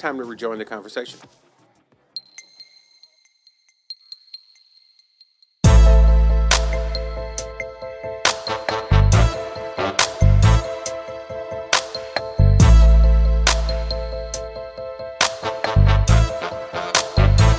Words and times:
time 0.00 0.16
to 0.16 0.24
rejoin 0.24 0.56
the 0.58 0.64
conversation. 0.64 1.20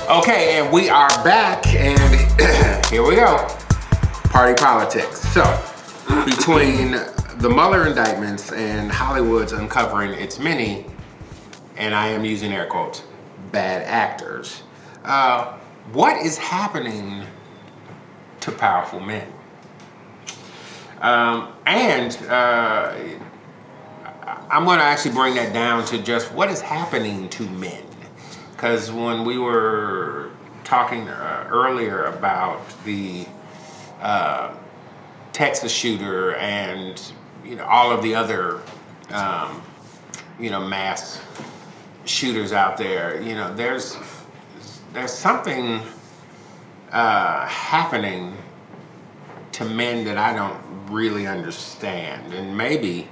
Okay, 0.10 0.60
and 0.60 0.73
we 0.73 0.89
are 0.89 1.08
back, 1.23 1.66
and 1.68 2.00
here 2.92 3.04
we 3.04 3.16
go. 3.16 3.48
Party 4.26 4.55
politics. 4.62 5.21
So, 5.32 5.44
between 6.26 6.92
the 7.38 7.50
Mueller 7.50 7.88
indictments 7.88 8.52
and 8.52 8.92
Hollywood's 8.92 9.52
uncovering 9.52 10.12
its 10.14 10.38
many, 10.39 10.86
and 11.82 11.95
I 11.95 12.09
am 12.09 12.23
using 12.23 12.54
air 12.54 12.68
quotes, 12.68 13.02
bad 13.52 13.81
actors, 13.81 14.62
uh, 15.03 15.58
what 15.94 16.23
is 16.23 16.38
happening 16.38 17.26
to 18.41 18.52
powerful 18.52 18.99
men? 18.99 19.27
Um, 21.02 21.52
and 21.66 22.16
uh, 22.30 22.94
I'm 24.52 24.63
going 24.63 24.77
to 24.77 24.85
actually 24.85 25.16
bring 25.16 25.34
that 25.35 25.54
down 25.54 25.84
to 25.85 25.98
just 25.98 26.31
what 26.34 26.52
is 26.52 26.62
happening 26.62 27.27
to 27.30 27.49
men. 27.49 27.84
Because 28.52 28.91
when 28.91 29.26
we 29.26 29.40
were 29.40 30.29
talking 30.63 31.09
uh, 31.09 31.48
earlier 31.49 32.04
about 32.04 32.62
the 32.85 33.26
uh, 34.02 34.54
Texas 35.34 35.71
shooter 35.71 36.35
and 36.35 37.02
you 37.43 37.55
know 37.55 37.66
all 37.66 37.91
of 37.91 38.04
the 38.04 38.13
other 38.13 38.62
um, 39.09 39.63
you 40.40 40.52
know 40.52 40.66
mass 40.68 41.20
shooters 42.05 42.52
out 42.52 42.78
there, 42.78 43.22
you 43.22 43.36
know 43.36 43.54
there's 43.54 43.98
there's 44.94 45.14
something 45.14 45.82
uh, 46.91 47.48
happening 47.48 48.38
to 49.54 49.66
men 49.66 50.05
that 50.05 50.18
I 50.18 50.34
don't 50.34 50.60
really 50.90 51.27
understand, 51.27 52.34
and 52.34 52.58
maybe 52.58 53.08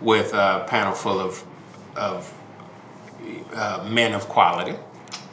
with 0.00 0.34
a 0.34 0.64
panel 0.68 0.92
full 0.92 1.20
of 1.20 1.44
of 1.96 2.32
uh, 3.54 3.86
men 3.88 4.14
of 4.14 4.28
quality 4.28 4.76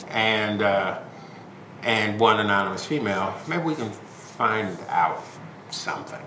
and 0.10 0.62
uh, 0.62 1.00
and 1.84 2.20
one 2.20 2.40
anonymous 2.40 2.86
female, 2.86 3.34
maybe 3.48 3.64
we 3.64 3.76
can 3.76 3.90
find 3.90 4.78
out 4.90 5.24
something. 5.70 6.22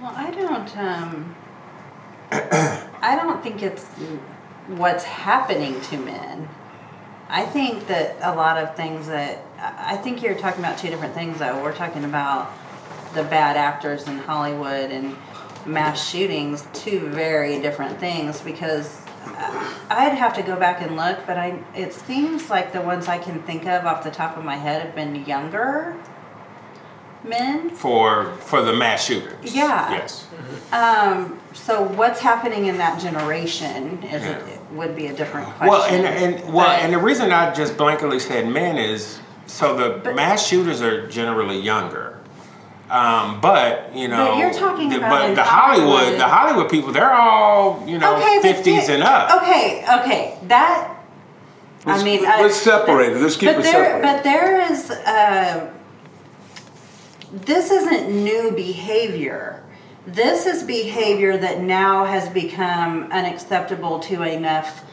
Well, 0.00 0.12
I 0.14 0.30
don't. 0.30 0.76
Um, 0.76 1.36
I 3.02 3.18
don't 3.20 3.42
think 3.42 3.62
it's 3.62 3.86
what's 4.68 5.04
happening 5.04 5.80
to 5.82 5.96
men. 5.98 6.48
I 7.28 7.44
think 7.46 7.86
that 7.86 8.16
a 8.20 8.34
lot 8.34 8.58
of 8.58 8.76
things 8.76 9.06
that 9.06 9.42
I 9.58 9.96
think 9.96 10.22
you're 10.22 10.34
talking 10.34 10.60
about 10.60 10.78
two 10.78 10.88
different 10.88 11.14
things 11.14 11.38
though. 11.38 11.62
We're 11.62 11.74
talking 11.74 12.04
about 12.04 12.52
the 13.14 13.24
bad 13.24 13.56
actors 13.56 14.06
in 14.06 14.18
Hollywood 14.18 14.90
and 14.90 15.16
mass 15.66 16.08
shootings, 16.08 16.66
two 16.72 17.08
very 17.08 17.60
different 17.60 17.98
things 17.98 18.40
because 18.40 19.00
I'd 19.88 20.14
have 20.14 20.34
to 20.34 20.42
go 20.42 20.56
back 20.56 20.80
and 20.82 20.96
look, 20.96 21.26
but 21.26 21.38
I 21.38 21.62
it 21.74 21.92
seems 21.92 22.50
like 22.50 22.72
the 22.72 22.80
ones 22.80 23.08
I 23.08 23.18
can 23.18 23.42
think 23.42 23.66
of 23.66 23.86
off 23.86 24.04
the 24.04 24.10
top 24.10 24.36
of 24.36 24.44
my 24.44 24.56
head 24.56 24.82
have 24.82 24.94
been 24.94 25.24
younger 25.24 25.96
men. 27.24 27.70
For 27.70 28.32
for 28.40 28.62
the 28.62 28.72
mass 28.72 29.04
shooters. 29.04 29.54
Yeah. 29.54 29.92
Yes. 29.92 30.26
Um, 30.72 31.40
so 31.54 31.82
what's 31.82 32.20
happening 32.20 32.66
in 32.66 32.78
that 32.78 33.00
generation 33.00 34.02
is 34.02 34.22
Yeah. 34.22 34.38
a, 34.38 34.74
would 34.74 34.96
be 34.96 35.06
a 35.08 35.12
different 35.12 35.46
question. 35.48 35.68
Well, 35.68 35.82
and 35.84 36.06
and 36.06 36.52
well, 36.52 36.66
But- 36.66 36.80
and 36.80 36.92
the 36.92 36.98
reason 36.98 37.32
I 37.32 37.52
just 37.52 37.76
blankly 37.76 38.18
said 38.18 38.48
men 38.48 38.78
is 38.78 39.18
so 39.46 39.74
the 39.76 40.00
But- 40.02 40.14
mass 40.16 40.46
shooters 40.46 40.80
are 40.82 41.06
generally 41.08 41.58
younger. 41.58 42.18
Um, 42.90 43.40
but 43.40 43.90
you 43.94 44.08
know, 44.08 44.28
But 44.32 44.36
you're 44.38 44.52
talking 44.52 44.90
the, 44.90 44.98
about 44.98 45.10
but 45.28 45.34
the 45.36 45.42
Hollywood, 45.42 45.88
Hollywood- 45.94 46.20
the 46.20 46.26
Hollywood 46.28 46.70
people, 46.70 46.92
they're 46.92 47.12
all 47.14 47.82
you 47.86 47.98
know 47.98 48.18
fifties 48.42 48.86
there- 48.86 48.96
and 48.96 49.04
up. 49.04 49.42
Okay, 49.42 49.84
okay, 50.00 50.34
that. 50.48 50.88
Let's- 51.84 52.00
I 52.02 52.04
mean, 52.04 52.22
let's 52.22 52.66
I, 52.66 52.70
separate 52.70 53.12
it. 53.16 53.20
Let's 53.20 53.36
keep 53.36 53.48
but 53.48 53.58
it 53.58 53.62
there, 53.64 53.72
separated. 53.72 54.02
But 54.02 54.24
there 54.24 54.60
is. 54.72 54.90
Uh, 54.90 55.66
this 57.32 57.70
isn't 57.70 58.10
new 58.10 58.52
behavior. 58.52 59.61
This 60.06 60.46
is 60.46 60.64
behavior 60.64 61.36
that 61.36 61.60
now 61.60 62.04
has 62.04 62.28
become 62.28 63.04
unacceptable 63.12 64.00
to 64.00 64.24
enough 64.24 64.84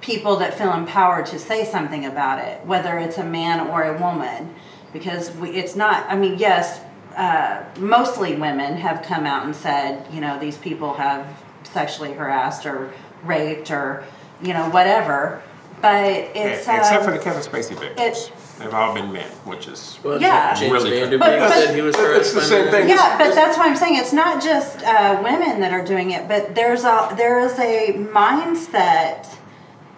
people 0.00 0.36
that 0.36 0.54
feel 0.54 0.72
empowered 0.72 1.26
to 1.26 1.38
say 1.38 1.64
something 1.64 2.06
about 2.06 2.44
it, 2.44 2.64
whether 2.66 2.98
it's 2.98 3.18
a 3.18 3.24
man 3.24 3.68
or 3.68 3.84
a 3.84 4.00
woman, 4.00 4.52
because 4.92 5.30
we, 5.36 5.50
it's 5.50 5.76
not. 5.76 6.06
I 6.08 6.16
mean, 6.16 6.38
yes, 6.38 6.80
uh, 7.16 7.62
mostly 7.78 8.34
women 8.34 8.76
have 8.76 9.04
come 9.04 9.26
out 9.26 9.44
and 9.44 9.54
said, 9.54 10.12
you 10.12 10.20
know, 10.20 10.40
these 10.40 10.58
people 10.58 10.94
have 10.94 11.40
sexually 11.62 12.12
harassed 12.12 12.66
or 12.66 12.92
raped 13.22 13.70
or, 13.70 14.04
you 14.42 14.52
know, 14.52 14.68
whatever. 14.70 15.40
But 15.80 16.04
it's 16.34 16.60
Except 16.66 16.92
um, 16.94 17.04
for 17.04 17.10
the 17.12 17.18
Kevin 17.18 17.40
Spacey 17.42 17.78
victims, 17.78 18.30
they've 18.58 18.74
all 18.74 18.92
been 18.94 19.12
men, 19.12 19.30
which 19.44 19.68
is 19.68 19.98
Well, 20.02 20.20
Yeah. 20.20 20.52
James 20.54 20.72
Really 20.72 20.90
Van 20.90 21.18
But- 21.18 21.38
but- 21.38 21.52
said 21.52 21.74
he 21.74 21.82
was 21.82 21.94
But 21.96 22.10
it's 22.16 22.32
the 22.32 22.40
same 22.40 22.68
thing. 22.70 22.88
Yeah, 22.88 23.16
but 23.16 23.34
that's 23.34 23.56
why 23.56 23.66
I'm 23.66 23.76
saying 23.76 23.96
it's 23.96 24.12
not 24.12 24.42
just 24.42 24.82
uh, 24.82 25.20
women 25.22 25.60
that 25.60 25.72
are 25.72 25.84
doing 25.84 26.10
it, 26.10 26.26
but 26.28 26.54
there's 26.56 26.84
a 26.84 27.14
there 27.16 27.38
is 27.38 27.56
a 27.58 27.92
mindset 28.12 29.26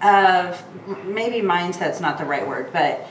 of 0.02 0.62
maybe 1.06 1.40
mindset's 1.46 2.00
not 2.00 2.18
the 2.18 2.24
right 2.24 2.46
word, 2.46 2.70
but 2.72 3.06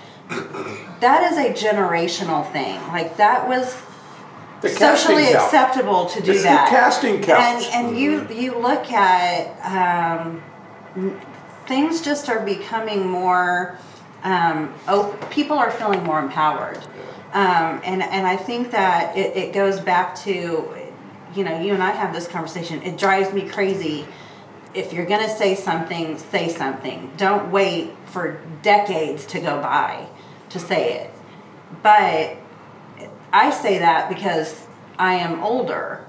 that 0.99 1.31
is 1.31 1.37
a 1.39 1.51
generational 1.53 2.49
thing. 2.51 2.79
Like 2.89 3.17
that 3.17 3.47
was 3.47 3.75
The 4.61 4.69
socially 4.69 5.23
couch. 5.31 5.35
acceptable 5.45 6.05
to 6.07 6.21
do 6.21 6.31
It's 6.33 6.41
the 6.43 6.49
that. 6.49 6.69
casting 6.69 7.21
couch. 7.23 7.65
And 7.73 7.87
and 7.87 7.97
you 7.97 8.27
you 8.31 8.57
look 8.59 8.91
at 8.91 9.47
um, 9.65 10.43
n- 10.95 11.19
things 11.69 12.01
just 12.01 12.27
are 12.27 12.43
becoming 12.43 13.07
more. 13.07 13.77
Um, 14.23 14.73
oh, 14.89 15.17
people 15.29 15.57
are 15.57 15.71
feeling 15.71 16.03
more 16.03 16.19
empowered, 16.19 16.79
um, 17.31 17.79
and 17.85 18.03
and 18.03 18.27
I 18.27 18.35
think 18.35 18.71
that 18.71 19.15
it, 19.15 19.37
it 19.37 19.53
goes 19.53 19.79
back 19.79 20.15
to, 20.23 20.67
you 21.33 21.43
know, 21.45 21.61
you 21.61 21.73
and 21.73 21.81
I 21.81 21.91
have 21.91 22.13
this 22.13 22.27
conversation. 22.27 22.81
It 22.81 22.97
drives 22.97 23.33
me 23.33 23.47
crazy. 23.47 24.05
If 24.73 24.91
you're 24.91 25.05
gonna 25.05 25.29
say 25.29 25.55
something, 25.55 26.17
say 26.17 26.49
something. 26.49 27.11
Don't 27.15 27.49
wait 27.49 27.91
for 28.07 28.41
decades 28.61 29.25
to 29.27 29.39
go 29.39 29.61
by 29.61 30.05
to 30.49 30.59
say 30.59 30.99
it. 30.99 31.11
But 31.81 32.35
I 33.31 33.51
say 33.51 33.79
that 33.79 34.09
because 34.09 34.67
I 34.97 35.13
am 35.13 35.41
older, 35.41 36.05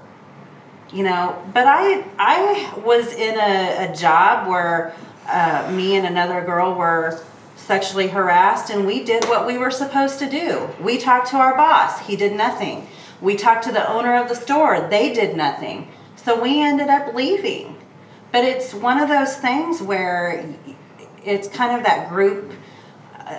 you 0.91 1.03
know. 1.03 1.41
But 1.53 1.65
I 1.67 2.03
I 2.19 2.79
was 2.83 3.13
in 3.13 3.39
a, 3.39 3.91
a 3.91 3.95
job 3.95 4.49
where 4.49 4.93
uh, 5.27 5.71
me 5.73 5.95
and 5.95 6.05
another 6.05 6.41
girl 6.41 6.73
were 6.73 7.21
sexually 7.55 8.07
harassed, 8.07 8.69
and 8.69 8.85
we 8.85 9.03
did 9.03 9.25
what 9.25 9.45
we 9.45 9.57
were 9.57 9.71
supposed 9.71 10.19
to 10.19 10.29
do. 10.29 10.69
We 10.81 10.97
talked 10.97 11.29
to 11.31 11.37
our 11.37 11.55
boss; 11.55 11.99
he 12.07 12.15
did 12.15 12.33
nothing. 12.33 12.87
We 13.21 13.35
talked 13.35 13.63
to 13.65 13.71
the 13.71 13.87
owner 13.89 14.15
of 14.15 14.29
the 14.29 14.35
store; 14.35 14.87
they 14.89 15.13
did 15.13 15.35
nothing. 15.35 15.89
So 16.15 16.41
we 16.41 16.61
ended 16.61 16.89
up 16.89 17.13
leaving. 17.13 17.77
But 18.31 18.45
it's 18.45 18.73
one 18.73 18.99
of 18.99 19.09
those 19.09 19.35
things 19.35 19.81
where 19.81 20.45
it's 21.23 21.47
kind 21.47 21.77
of 21.77 21.83
that 21.83 22.09
group 22.09 22.53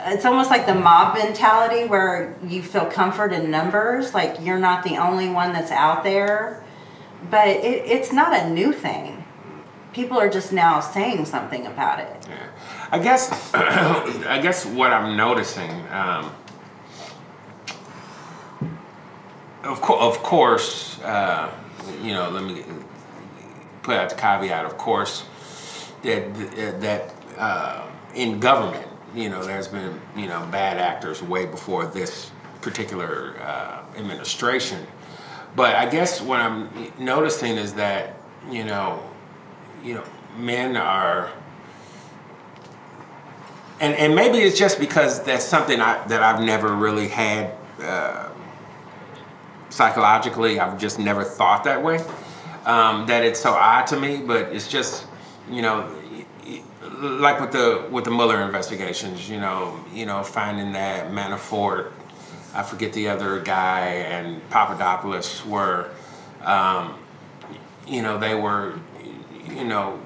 it's 0.06 0.25
almost 0.25 0.50
like 0.50 0.66
the 0.66 0.75
mob 0.75 1.16
mentality 1.16 1.84
where 1.84 2.37
you 2.47 2.62
feel 2.62 2.87
comfort 2.87 3.32
in 3.32 3.50
numbers 3.50 4.15
like 4.15 4.37
you're 4.41 4.59
not 4.59 4.84
the 4.84 4.97
only 4.97 5.28
one 5.28 5.53
that's 5.53 5.71
out 5.71 6.03
there 6.04 6.65
but 7.31 7.48
it, 7.48 7.84
it's 7.87 8.12
not 8.12 8.32
a 8.34 8.50
new 8.50 8.72
thing 8.72 9.22
people 9.92 10.19
are 10.19 10.28
just 10.28 10.53
now 10.53 10.80
saying 10.80 11.25
something 11.25 11.66
about 11.66 12.00
it 12.00 12.26
Yeah. 12.28 12.48
I 12.91 12.98
guess 12.98 13.53
I 13.54 14.39
guess 14.42 14.66
what 14.66 14.92
I'm 14.92 15.16
noticing, 15.16 15.71
um, 15.91 16.30
of, 19.65 19.80
co- 19.80 19.98
of 19.98 20.18
course, 20.22 21.00
uh, 21.00 21.50
you 22.03 22.12
know, 22.12 22.28
let 22.30 22.44
me 22.44 22.65
put 23.83 23.97
out 23.97 24.10
the 24.10 24.16
caveat. 24.16 24.65
Of 24.66 24.77
course, 24.77 25.24
that 26.03 26.34
that 26.80 27.15
uh, 27.39 27.86
in 28.15 28.41
government, 28.41 28.86
you 29.15 29.28
know, 29.30 29.42
there's 29.44 29.68
been 29.68 29.98
you 30.16 30.27
know 30.27 30.47
bad 30.50 30.78
actors 30.78 31.22
way 31.22 31.47
before 31.47 31.86
this 31.86 32.30
particular 32.60 33.36
uh, 33.41 33.83
administration. 33.97 34.86
But 35.56 35.77
I 35.77 35.89
guess 35.89 36.21
what 36.21 36.41
I'm 36.41 36.68
noticing 36.98 37.56
is 37.56 37.72
that 37.74 38.16
you 38.50 38.65
know, 38.65 39.03
you 39.82 39.94
know, 39.94 40.04
men 40.36 40.76
are 40.76 41.30
and 43.82 43.94
and 43.96 44.14
maybe 44.14 44.38
it's 44.38 44.58
just 44.58 44.78
because 44.78 45.22
that's 45.24 45.44
something 45.44 45.80
I, 45.80 46.06
that 46.06 46.22
I've 46.22 46.40
never 46.40 46.74
really 46.74 47.08
had 47.08 47.52
uh, 47.80 48.30
psychologically. 49.70 50.60
I've 50.60 50.78
just 50.78 50.98
never 50.98 51.24
thought 51.24 51.64
that 51.64 51.82
way. 51.82 51.98
Um, 52.64 53.06
that 53.06 53.24
it's 53.24 53.40
so 53.40 53.50
odd 53.50 53.88
to 53.88 53.98
me, 53.98 54.22
but 54.24 54.52
it's 54.52 54.68
just 54.68 55.06
you 55.50 55.62
know, 55.62 55.90
like 57.00 57.40
with 57.40 57.50
the 57.50 57.88
with 57.90 58.04
the 58.04 58.12
Mueller 58.12 58.40
investigations, 58.42 59.28
you 59.28 59.40
know, 59.40 59.84
you 59.92 60.06
know, 60.06 60.22
finding 60.22 60.72
that 60.72 61.10
Manafort, 61.10 61.90
I 62.54 62.62
forget 62.62 62.92
the 62.92 63.08
other 63.08 63.40
guy, 63.40 63.86
and 63.86 64.48
Papadopoulos 64.48 65.44
were, 65.44 65.90
um, 66.42 66.96
you 67.88 68.00
know, 68.00 68.16
they 68.16 68.36
were, 68.36 68.78
you 69.54 69.65
know, 69.65 70.01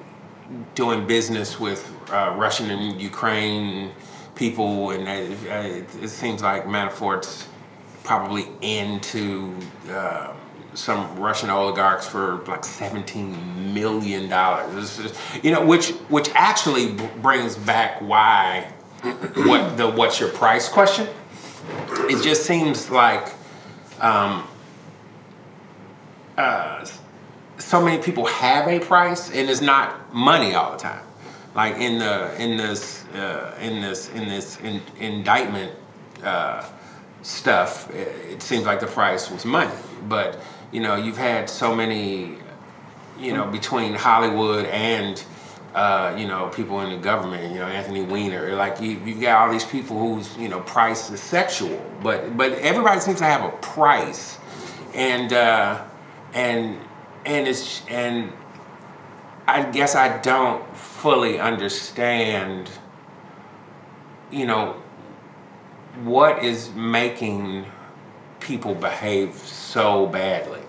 doing 0.75 1.05
business 1.07 1.59
with 1.59 1.91
uh, 2.11 2.33
Russian 2.37 2.69
and 2.71 3.01
Ukraine 3.01 3.91
people, 4.35 4.91
and 4.91 5.07
it, 5.07 5.85
it, 6.01 6.09
seems 6.09 6.41
like 6.41 6.65
Manafort's 6.65 7.47
probably 8.03 8.47
into 8.61 9.53
uh, 9.89 10.33
some 10.73 11.19
Russian 11.19 11.49
oligarchs 11.49 12.07
for 12.07 12.43
like 12.47 12.63
seventeen 12.63 13.73
million 13.73 14.29
dollars. 14.29 15.13
You 15.43 15.51
know, 15.51 15.65
which 15.65 15.89
which 16.09 16.29
actually 16.33 16.93
brings 17.21 17.55
back 17.55 17.99
why 18.01 18.71
what 19.35 19.77
the 19.77 19.89
what's 19.89 20.19
your 20.19 20.29
price 20.29 20.69
question. 20.69 21.07
It 22.09 22.23
just 22.23 22.45
seems 22.45 22.89
like 22.89 23.33
um, 23.99 24.47
uh, 26.37 26.85
so 27.67 27.83
many 27.83 28.01
people 28.01 28.25
have 28.27 28.65
a 28.69 28.79
price, 28.79 29.29
and 29.29 29.49
it's 29.49 29.59
not 29.59 30.13
money 30.13 30.55
all 30.55 30.71
the 30.71 30.77
time. 30.77 31.05
Like 31.53 31.75
in 31.75 31.99
the 31.99 32.33
in 32.41 32.55
this 32.55 33.05
uh, 33.07 33.57
in 33.59 33.81
this 33.81 34.09
in 34.11 34.29
this 34.29 34.57
in, 34.61 34.81
indictment 34.99 35.73
uh, 36.23 36.65
stuff, 37.23 37.93
it, 37.93 38.07
it 38.31 38.41
seems 38.41 38.65
like 38.65 38.79
the 38.79 38.87
price 38.87 39.29
was 39.29 39.43
money. 39.43 39.75
But 40.07 40.39
you 40.71 40.79
know, 40.79 40.95
you've 40.95 41.17
had 41.17 41.49
so 41.49 41.75
many, 41.75 42.37
you 43.19 43.33
know, 43.33 43.45
between 43.47 43.95
Hollywood 43.95 44.65
and 44.67 45.21
uh, 45.75 46.15
you 46.17 46.25
know 46.25 46.47
people 46.55 46.79
in 46.79 46.91
the 46.91 47.03
government. 47.03 47.51
You 47.51 47.59
know, 47.59 47.67
Anthony 47.67 48.01
Weiner. 48.01 48.55
Like 48.55 48.79
you, 48.79 48.91
you've 49.05 49.19
got 49.19 49.41
all 49.41 49.51
these 49.51 49.65
people 49.65 49.99
whose 49.99 50.37
you 50.37 50.47
know 50.47 50.61
price 50.61 51.09
is 51.09 51.19
sexual, 51.19 51.85
but 52.01 52.37
but 52.37 52.53
everybody 52.53 53.01
seems 53.01 53.17
to 53.17 53.25
have 53.25 53.43
a 53.43 53.51
price, 53.57 54.37
and 54.93 55.33
uh, 55.33 55.83
and 56.33 56.77
and 57.27 57.47
it's 57.47 57.85
and 57.87 58.31
I 59.47 59.63
guess 59.63 59.95
I 59.95 60.17
don't 60.19 60.75
fully 60.75 61.39
understand, 61.39 62.69
you 64.31 64.45
know, 64.45 64.75
what 66.03 66.43
is 66.43 66.69
making 66.73 67.65
people 68.39 68.73
behave 68.75 69.35
so 69.35 70.07
badly. 70.07 70.61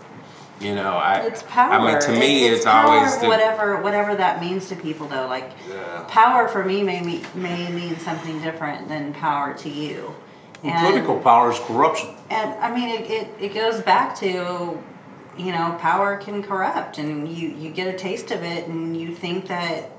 You 0.60 0.74
know, 0.74 0.96
I 0.96 1.20
It's 1.20 1.44
power. 1.44 1.72
I 1.72 1.92
mean, 1.92 2.00
to 2.00 2.12
me, 2.12 2.46
It- 2.46 2.54
it's, 2.54 2.64
power, 2.64 2.88
always 2.96 3.16
the 3.18 3.28
whatever 3.28 3.76
whatever 3.80 4.16
that 4.16 4.40
means 4.40 4.68
to 4.68 4.76
people 4.76 5.06
though. 5.06 5.26
Like 5.28 5.52
Yeah. 5.70 6.02
power 6.08 6.48
for 6.48 6.64
me 6.64 6.82
may 6.82 7.00
me, 7.00 7.22
may 7.34 7.70
mean 7.70 7.98
something 8.00 8.40
different 8.40 8.88
than 8.88 9.12
power 9.14 9.54
to 9.54 9.68
you. 9.68 10.14
Well, 10.64 10.74
Political 10.80 11.20
power 11.20 11.52
is 11.52 11.58
corruption. 11.60 12.08
And 12.30 12.52
I 12.60 12.74
mean, 12.74 12.88
it, 12.88 13.08
it, 13.08 13.28
it 13.38 13.54
goes 13.54 13.80
back 13.80 14.16
to, 14.16 14.76
you 15.38 15.52
know, 15.52 15.76
power 15.80 16.16
can 16.16 16.42
corrupt, 16.42 16.98
and 16.98 17.28
you, 17.28 17.50
you 17.50 17.70
get 17.70 17.92
a 17.94 17.96
taste 17.96 18.30
of 18.30 18.42
it, 18.42 18.66
and 18.68 19.00
you 19.00 19.14
think 19.14 19.46
that, 19.46 19.90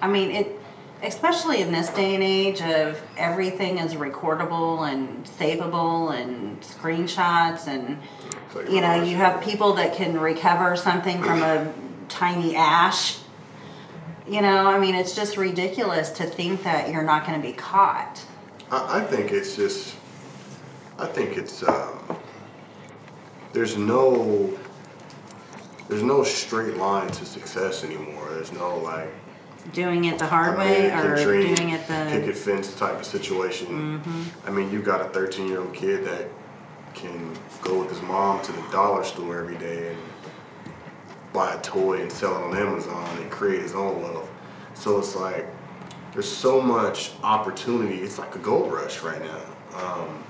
I 0.00 0.08
mean, 0.08 0.30
it, 0.30 0.58
especially 1.02 1.60
in 1.60 1.72
this 1.72 1.90
day 1.90 2.14
and 2.14 2.24
age 2.24 2.62
of 2.62 3.00
everything 3.16 3.78
is 3.78 3.94
recordable 3.94 4.90
and 4.90 5.24
savable 5.24 6.14
and 6.14 6.60
screenshots, 6.62 7.66
and, 7.66 7.98
you 8.72 8.80
know, 8.80 9.02
you 9.02 9.16
have 9.16 9.42
people 9.42 9.74
that 9.74 9.94
can 9.94 10.18
recover 10.18 10.76
something 10.76 11.22
from 11.22 11.42
a 11.42 11.72
tiny 12.08 12.56
ash. 12.56 13.18
You 14.26 14.42
know, 14.42 14.66
I 14.66 14.78
mean, 14.78 14.94
it's 14.94 15.14
just 15.14 15.36
ridiculous 15.36 16.10
to 16.10 16.24
think 16.24 16.62
that 16.62 16.90
you're 16.90 17.02
not 17.02 17.26
going 17.26 17.40
to 17.40 17.46
be 17.46 17.52
caught. 17.52 18.24
I, 18.70 19.00
I 19.00 19.00
think 19.02 19.32
it's 19.32 19.56
just, 19.56 19.96
I 20.98 21.06
think 21.06 21.36
it's, 21.36 21.62
um, 21.62 22.16
there's 23.52 23.76
no, 23.76 24.56
there's 25.90 26.02
no 26.04 26.22
straight 26.22 26.76
line 26.76 27.08
to 27.08 27.26
success 27.26 27.82
anymore. 27.82 28.28
There's 28.30 28.52
no 28.52 28.78
like 28.78 29.10
Doing 29.74 30.06
it 30.06 30.18
the 30.18 30.26
hard 30.26 30.56
way 30.56 30.90
or 30.90 31.16
dream, 31.22 31.54
doing 31.54 31.70
it 31.70 31.86
the. 31.86 32.06
picket 32.08 32.36
fence 32.36 32.74
type 32.74 32.98
of 32.98 33.04
situation. 33.04 34.00
I 34.46 34.50
mean, 34.50 34.72
you 34.72 34.80
got 34.80 35.02
a 35.02 35.04
13 35.10 35.48
year 35.48 35.60
old 35.60 35.74
kid 35.74 36.04
that 36.06 36.28
can 36.94 37.36
go 37.60 37.80
with 37.80 37.90
his 37.90 38.00
mom 38.02 38.40
to 38.42 38.52
the 38.52 38.62
dollar 38.72 39.04
store 39.04 39.38
every 39.38 39.58
day 39.58 39.90
and 39.90 39.98
buy 41.32 41.54
a 41.54 41.60
toy 41.60 42.00
and 42.00 42.10
sell 42.10 42.36
it 42.36 42.42
on 42.42 42.56
Amazon 42.56 43.18
and 43.18 43.30
create 43.30 43.60
his 43.60 43.74
own 43.74 44.00
wealth. 44.00 44.30
So 44.74 44.98
it's 44.98 45.14
like 45.14 45.46
there's 46.12 46.30
so 46.30 46.60
much 46.60 47.12
opportunity. 47.22 47.98
It's 47.98 48.18
like 48.18 48.34
a 48.34 48.38
gold 48.38 48.72
rush 48.72 49.02
right 49.02 49.20
now, 49.22 49.42
um, 49.74 50.24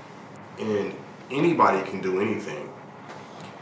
and 0.59 0.93
anybody 1.29 1.87
can 1.89 2.01
do 2.01 2.19
anything. 2.19 2.69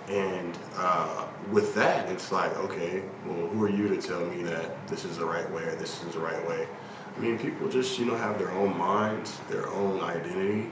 And 0.10 0.58
uh, 0.76 1.28
with 1.52 1.74
that, 1.76 2.10
it's 2.10 2.32
like, 2.32 2.56
okay, 2.58 3.04
well, 3.26 3.48
who 3.48 3.64
are 3.64 3.70
you 3.70 3.88
to 3.90 4.02
tell 4.02 4.24
me 4.26 4.44
that 4.44 4.88
this 4.88 5.06
is 5.06 5.18
the 5.18 5.26
right 5.26 5.50
way 5.52 5.64
or 5.64 5.76
this 5.76 6.04
is 6.04 6.14
the 6.14 6.20
right 6.20 6.48
way? 6.48 6.68
I 7.16 7.20
mean, 7.20 7.38
people 7.38 7.68
just, 7.68 8.00
you 8.00 8.06
know, 8.06 8.16
have 8.16 8.38
their 8.38 8.52
own 8.52 8.78
minds, 8.78 9.40
their 9.50 9.68
own 9.70 10.00
identity, 10.02 10.70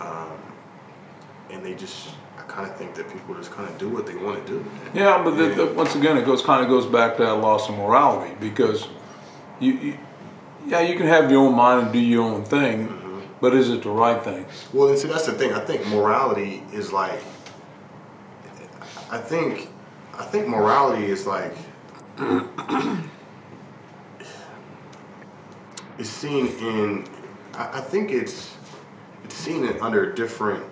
um, 0.00 0.38
and 1.50 1.64
they 1.64 1.74
just, 1.74 2.10
I 2.38 2.42
kind 2.42 2.70
of 2.70 2.76
think 2.76 2.94
that 2.94 3.10
people 3.12 3.34
just 3.34 3.50
kind 3.50 3.68
of 3.68 3.76
do 3.78 3.88
what 3.88 4.06
they 4.06 4.14
want 4.14 4.46
to 4.46 4.52
do. 4.52 4.64
Yeah, 4.94 5.22
but 5.22 5.32
the, 5.32 5.48
the, 5.48 5.66
once 5.66 5.94
again, 5.94 6.16
it 6.16 6.24
goes 6.24 6.42
kind 6.42 6.62
of 6.62 6.68
goes 6.68 6.86
back 6.86 7.16
to 7.16 7.24
that 7.24 7.34
loss 7.34 7.68
of 7.68 7.76
morality 7.76 8.34
because 8.40 8.88
you, 9.58 9.72
you, 9.72 9.98
yeah, 10.66 10.80
you 10.80 10.96
can 10.96 11.06
have 11.06 11.30
your 11.30 11.46
own 11.46 11.54
mind 11.54 11.84
and 11.84 11.92
do 11.92 11.98
your 11.98 12.24
own 12.24 12.44
thing, 12.44 13.24
but 13.40 13.54
is 13.54 13.70
it 13.70 13.82
the 13.82 13.90
right 13.90 14.22
thing? 14.22 14.46
Well, 14.72 14.88
and 14.88 14.98
see, 14.98 15.08
that's 15.08 15.26
the 15.26 15.32
thing. 15.32 15.52
I 15.52 15.60
think 15.60 15.86
morality 15.88 16.62
is 16.72 16.92
like, 16.92 17.20
I 19.10 19.18
think, 19.18 19.70
I 20.20 20.24
think 20.24 20.46
morality 20.48 21.06
is 21.06 21.26
like, 21.26 21.54
is 25.98 26.10
seen 26.10 26.48
in, 26.58 27.06
I, 27.54 27.78
I 27.78 27.80
think 27.80 28.10
it's, 28.10 28.54
it's 29.24 29.34
seen 29.34 29.64
in 29.64 29.80
under 29.80 30.12
different. 30.12 30.62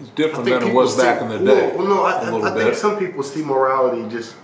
It's 0.00 0.10
different 0.10 0.44
than 0.44 0.62
it 0.62 0.72
was 0.72 0.94
see- 0.94 1.02
back 1.02 1.22
in 1.22 1.28
the 1.28 1.38
day. 1.40 1.74
Well, 1.76 1.88
no, 1.88 2.04
I, 2.04 2.12
I, 2.30 2.52
I 2.52 2.54
think 2.54 2.76
some 2.76 2.96
people 3.00 3.24
see 3.24 3.42
morality 3.42 4.08
just, 4.08 4.36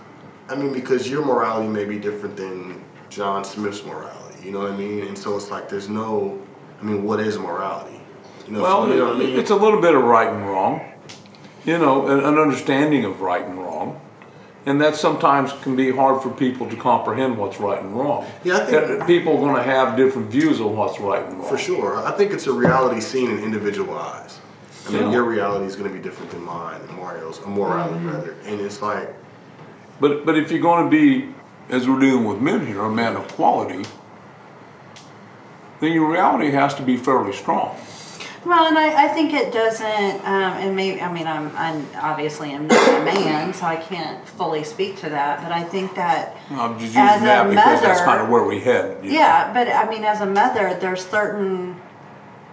I 0.49 0.55
mean, 0.55 0.73
because 0.73 1.09
your 1.09 1.23
morality 1.23 1.69
may 1.69 1.85
be 1.85 1.97
different 1.97 2.35
than 2.35 2.83
John 3.09 3.45
Smith's 3.45 3.85
morality. 3.85 4.43
You 4.43 4.51
know 4.51 4.59
what 4.59 4.71
I 4.71 4.75
mean? 4.75 5.07
And 5.07 5.17
so 5.17 5.37
it's 5.37 5.49
like 5.49 5.69
there's 5.69 5.87
no, 5.87 6.37
I 6.81 6.83
mean, 6.83 7.05
what 7.05 7.21
is 7.21 7.37
morality? 7.39 8.01
You 8.47 8.53
know, 8.53 8.63
Well, 8.63 8.89
you 8.89 8.95
know 8.95 9.05
what 9.07 9.15
I 9.15 9.19
mean? 9.19 9.39
it's 9.39 9.51
a 9.51 9.55
little 9.55 9.79
bit 9.79 9.95
of 9.95 10.03
right 10.03 10.27
and 10.27 10.45
wrong, 10.45 10.81
you 11.69 11.77
know, 11.77 12.07
an, 12.07 12.19
an 12.25 12.37
understanding 12.39 13.05
of 13.05 13.21
right 13.21 13.45
and 13.45 13.57
wrong. 13.59 13.99
And 14.65 14.81
that 14.81 14.95
sometimes 14.95 15.53
can 15.63 15.75
be 15.75 15.89
hard 15.91 16.21
for 16.21 16.29
people 16.29 16.67
to 16.69 16.75
comprehend 16.75 17.37
what's 17.37 17.59
right 17.59 17.81
and 17.81 17.95
wrong. 17.97 18.25
Yeah, 18.43 18.57
I 18.57 18.65
think- 18.65 19.05
people 19.07 19.33
are 19.37 19.39
going 19.39 19.55
to 19.55 19.63
have 19.63 19.95
different 19.95 20.29
views 20.29 20.59
of 20.59 20.71
what's 20.71 20.99
right 20.99 21.23
and 21.23 21.39
wrong. 21.39 21.47
For 21.47 21.57
sure. 21.57 21.97
I 22.05 22.11
think 22.11 22.31
it's 22.33 22.47
a 22.47 22.51
reality 22.53 22.99
seen 22.99 23.29
in 23.31 23.39
individual 23.39 23.97
eyes. 23.97 24.39
I 24.87 24.91
mean, 24.91 25.03
Yeah. 25.03 25.11
your 25.11 25.23
reality 25.23 25.65
is 25.65 25.75
going 25.75 25.89
to 25.89 25.95
be 25.95 26.01
different 26.03 26.31
than 26.31 26.43
mine 26.43 26.81
and 26.81 26.97
Mario's, 26.97 27.39
or 27.39 27.47
morality 27.49 27.95
Mm-hmm. 27.95 28.09
rather. 28.09 28.35
And 28.45 28.59
it's 28.59 28.81
like, 28.81 29.13
But 30.01 30.25
but 30.25 30.37
if 30.37 30.51
you're 30.51 30.61
going 30.71 30.83
to 30.85 30.89
be, 30.89 31.33
as 31.69 31.87
we're 31.87 31.99
dealing 31.99 32.25
with 32.25 32.39
men 32.41 32.65
here, 32.65 32.81
a 32.81 32.89
man 32.91 33.15
of 33.15 33.27
quality, 33.35 33.83
then 35.79 35.93
your 35.93 36.11
reality 36.11 36.51
has 36.51 36.73
to 36.75 36.81
be 36.81 36.97
fairly 36.97 37.33
strong. 37.33 37.75
Well, 38.45 38.67
and 38.67 38.77
I, 38.77 39.05
I 39.05 39.07
think 39.09 39.33
it 39.33 39.51
doesn't, 39.51 40.25
um, 40.25 40.53
and 40.53 40.75
maybe, 40.75 41.01
I 41.01 41.11
mean, 41.11 41.27
I'm, 41.27 41.55
I'm 41.57 41.85
obviously 41.97 42.53
I'm 42.53 42.67
not 42.67 43.01
a 43.01 43.03
man, 43.03 43.53
so 43.53 43.65
I 43.65 43.75
can't 43.75 44.25
fully 44.25 44.63
speak 44.63 44.95
to 44.97 45.09
that, 45.09 45.43
but 45.43 45.51
I 45.51 45.63
think 45.63 45.93
that, 45.95 46.37
I'm 46.51 46.79
just 46.79 46.95
As 46.95 47.15
using 47.15 47.27
a 47.27 47.29
that 47.29 47.49
because 47.49 47.81
that's 47.81 48.01
kind 48.01 48.21
of 48.21 48.29
where 48.29 48.43
we 48.43 48.61
head. 48.61 49.03
you 49.03 49.11
know. 49.11 49.17
yeah, 49.17 49.53
but 49.53 49.67
I 49.67 49.89
mean, 49.89 50.05
as 50.05 50.21
a 50.21 50.25
mother, 50.25 50.77
there's 50.79 51.05
certain 51.05 51.81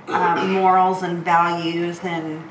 um, 0.08 0.52
morals 0.52 1.02
and 1.02 1.24
values 1.24 2.00
and 2.02 2.42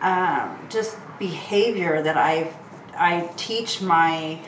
um, 0.00 0.58
just 0.68 0.96
behavior 1.18 2.02
that 2.02 2.16
I 2.16 2.52
I 2.96 3.28
teach 3.36 3.82
my 3.82 4.38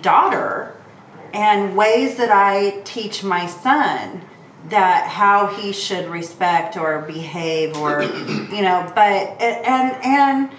daughter 0.00 0.76
and 1.32 1.76
ways 1.76 2.16
that 2.16 2.30
I 2.30 2.80
teach 2.84 3.22
my 3.22 3.46
son 3.46 4.22
that 4.70 5.08
how 5.08 5.46
he 5.46 5.72
should 5.72 6.08
respect 6.08 6.76
or 6.76 7.02
behave 7.02 7.76
or 7.76 8.02
you 8.52 8.62
know 8.62 8.90
but 8.94 9.40
and 9.42 9.96
and 10.02 10.50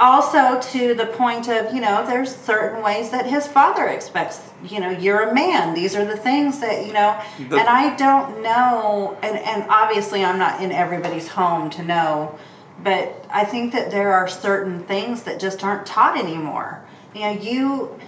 also 0.00 0.60
to 0.60 0.94
the 0.94 1.06
point 1.06 1.48
of 1.48 1.74
you 1.74 1.80
know 1.80 2.06
there's 2.06 2.34
certain 2.34 2.82
ways 2.84 3.10
that 3.10 3.26
his 3.26 3.48
father 3.48 3.88
expects 3.88 4.40
you 4.62 4.78
know 4.78 4.90
you're 4.90 5.30
a 5.30 5.34
man. 5.34 5.74
These 5.74 5.96
are 5.96 6.04
the 6.04 6.16
things 6.16 6.60
that 6.60 6.86
you 6.86 6.92
know 6.92 7.20
The- 7.48 7.58
and 7.58 7.68
i 7.68 7.96
don't 7.96 8.42
know 8.42 9.18
and 9.22 9.36
and 9.38 9.64
obviously 9.68 10.24
i'm 10.24 10.38
not 10.38 10.62
in 10.62 10.70
everybody's 10.70 11.28
home 11.28 11.68
to 11.70 11.82
know 11.82 12.38
but 12.84 13.26
i 13.32 13.44
think 13.44 13.72
that 13.72 13.90
there 13.90 14.12
are 14.12 14.28
certain 14.28 14.84
things 14.84 15.24
that 15.24 15.40
just 15.40 15.64
aren't 15.64 15.84
taught 15.84 16.16
anymore. 16.16 16.84
You 17.14 17.20
know 17.22 17.30
you 17.32 17.98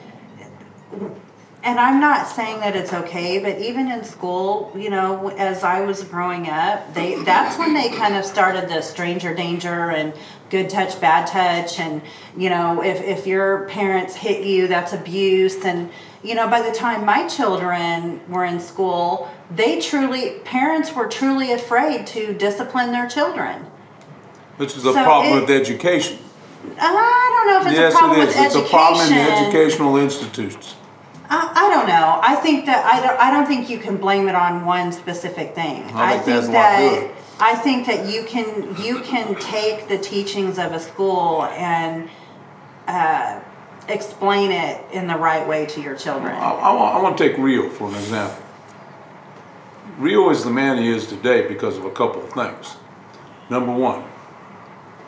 and 1.63 1.79
I'm 1.79 2.01
not 2.01 2.27
saying 2.27 2.61
that 2.61 2.75
it's 2.75 2.93
okay, 2.93 3.39
but 3.39 3.59
even 3.59 3.91
in 3.91 4.03
school, 4.05 4.73
you 4.75 4.89
know, 4.89 5.29
as 5.31 5.63
I 5.63 5.81
was 5.83 6.03
growing 6.05 6.49
up, 6.49 6.95
they 6.95 7.23
that's 7.23 7.59
when 7.59 7.75
they 7.75 7.91
kind 7.91 8.17
of 8.17 8.25
started 8.25 8.69
the 8.69 8.81
stranger 8.81 9.35
danger 9.35 9.91
and 9.91 10.15
good 10.49 10.71
touch, 10.71 11.01
bad 11.01 11.27
touch, 11.27 11.79
and 11.79 12.01
you 12.37 12.49
know, 12.49 12.83
if 12.83 13.01
if 13.03 13.27
your 13.27 13.67
parents 13.69 14.15
hit 14.15 14.45
you, 14.45 14.69
that's 14.69 14.93
abuse. 14.95 15.63
And 15.65 15.91
you 16.23 16.35
know, 16.35 16.49
by 16.49 16.63
the 16.63 16.73
time 16.75 17.05
my 17.05 17.29
children 17.29 18.21
were 18.29 18.45
in 18.45 18.59
school, 18.61 19.31
they 19.55 19.81
truly 19.81 20.39
parents 20.45 20.95
were 20.95 21.09
truly 21.09 21.53
afraid 21.53 22.07
to 22.09 22.33
discipline 22.33 22.91
their 22.93 23.07
children. 23.09 23.67
Which 24.57 24.77
is 24.77 24.85
a 24.87 24.93
So 24.95 25.05
problem 25.05 25.37
it- 25.39 25.41
with 25.43 25.51
education. 25.51 26.19
I 26.79 27.37
don't 27.37 27.47
know 27.49 27.61
if 27.61 27.67
it's 27.69 27.77
yes, 27.81 27.95
a 27.95 27.99
problem 27.99 28.21
it 28.21 28.27
with. 28.27 28.29
It's 28.31 28.39
education. 28.39 28.67
a 28.67 28.69
problem 28.69 29.07
in 29.09 29.15
the 29.15 29.33
educational 29.33 29.97
institutions. 29.97 30.75
I, 31.31 31.53
I 31.55 31.71
don't 31.71 31.87
know. 31.87 32.19
I 32.23 32.35
think 32.37 32.67
that 32.67 32.85
I 32.85 33.07
don't. 33.07 33.21
I 33.21 33.31
don't 33.31 33.47
think 33.47 33.71
you 33.71 33.79
can 33.79 33.97
blame 33.97 34.29
it 34.29 34.35
on 34.35 34.65
one 34.67 34.91
specific 34.91 35.55
thing. 35.55 35.85
I 35.95 36.19
think 36.19 36.27
that's 36.27 36.49
a 36.49 36.53
that. 36.53 37.15
I 37.39 37.55
think 37.55 37.87
that 37.87 38.13
you 38.13 38.25
can 38.25 38.77
you 38.83 39.01
can 39.01 39.37
take 39.37 39.89
the 39.89 39.97
teachings 39.97 40.59
of 40.59 40.73
a 40.73 40.81
school 40.81 41.45
and 41.45 42.11
uh, 42.89 43.41
explain 43.89 44.51
it 44.51 44.85
in 44.93 45.07
the 45.07 45.17
right 45.17 45.47
way 45.47 45.67
to 45.67 45.81
your 45.81 45.97
children. 45.97 46.35
I, 46.35 46.51
I, 46.51 46.75
want, 46.75 46.97
I 46.97 47.03
want 47.03 47.17
to 47.17 47.29
take 47.29 47.39
Rio 47.39 47.69
for 47.69 47.89
an 47.89 47.95
example. 47.95 48.43
Rio 49.99 50.31
is 50.31 50.43
the 50.43 50.51
man 50.51 50.79
he 50.79 50.89
is 50.89 51.07
today 51.07 51.47
because 51.47 51.77
of 51.77 51.85
a 51.85 51.91
couple 51.91 52.25
of 52.25 52.33
things. 52.33 52.77
Number 53.49 53.73
one, 53.73 54.05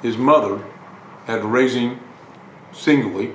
his 0.03 0.17
mother 0.17 0.63
had 1.27 1.45
raise 1.45 1.75
him 1.75 2.01
singly, 2.73 3.33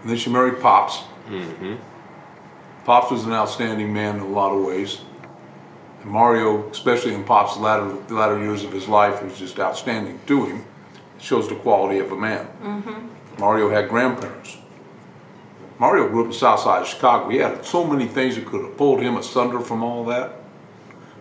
and 0.00 0.10
then 0.10 0.16
she 0.16 0.30
married 0.30 0.60
Pops. 0.60 1.00
Mm-hmm. 1.28 1.76
Pops 2.84 3.10
was 3.10 3.24
an 3.24 3.32
outstanding 3.32 3.92
man 3.92 4.16
in 4.16 4.22
a 4.22 4.28
lot 4.28 4.52
of 4.52 4.64
ways. 4.64 5.00
And 6.02 6.10
Mario, 6.10 6.68
especially 6.70 7.14
in 7.14 7.24
Pop's 7.24 7.56
latter, 7.56 7.86
latter 8.08 8.38
years 8.38 8.64
of 8.64 8.72
his 8.72 8.88
life, 8.88 9.22
was 9.22 9.38
just 9.38 9.58
outstanding 9.60 10.20
to 10.26 10.46
him. 10.46 10.64
It 11.16 11.22
shows 11.22 11.48
the 11.48 11.56
quality 11.56 11.98
of 11.98 12.12
a 12.12 12.16
man. 12.16 12.46
Mm-hmm. 12.62 13.40
Mario 13.40 13.70
had 13.70 13.88
grandparents. 13.88 14.56
Mario 15.78 16.08
grew 16.08 16.20
up 16.20 16.24
in 16.26 16.30
the 16.32 16.36
south 16.38 16.60
side 16.60 16.82
of 16.82 16.88
Chicago. 16.88 17.28
He 17.28 17.38
had 17.38 17.64
so 17.64 17.84
many 17.84 18.06
things 18.06 18.34
that 18.34 18.46
could 18.46 18.64
have 18.64 18.76
pulled 18.76 19.00
him 19.00 19.16
asunder 19.16 19.60
from 19.60 19.82
all 19.82 20.04
that. 20.06 20.32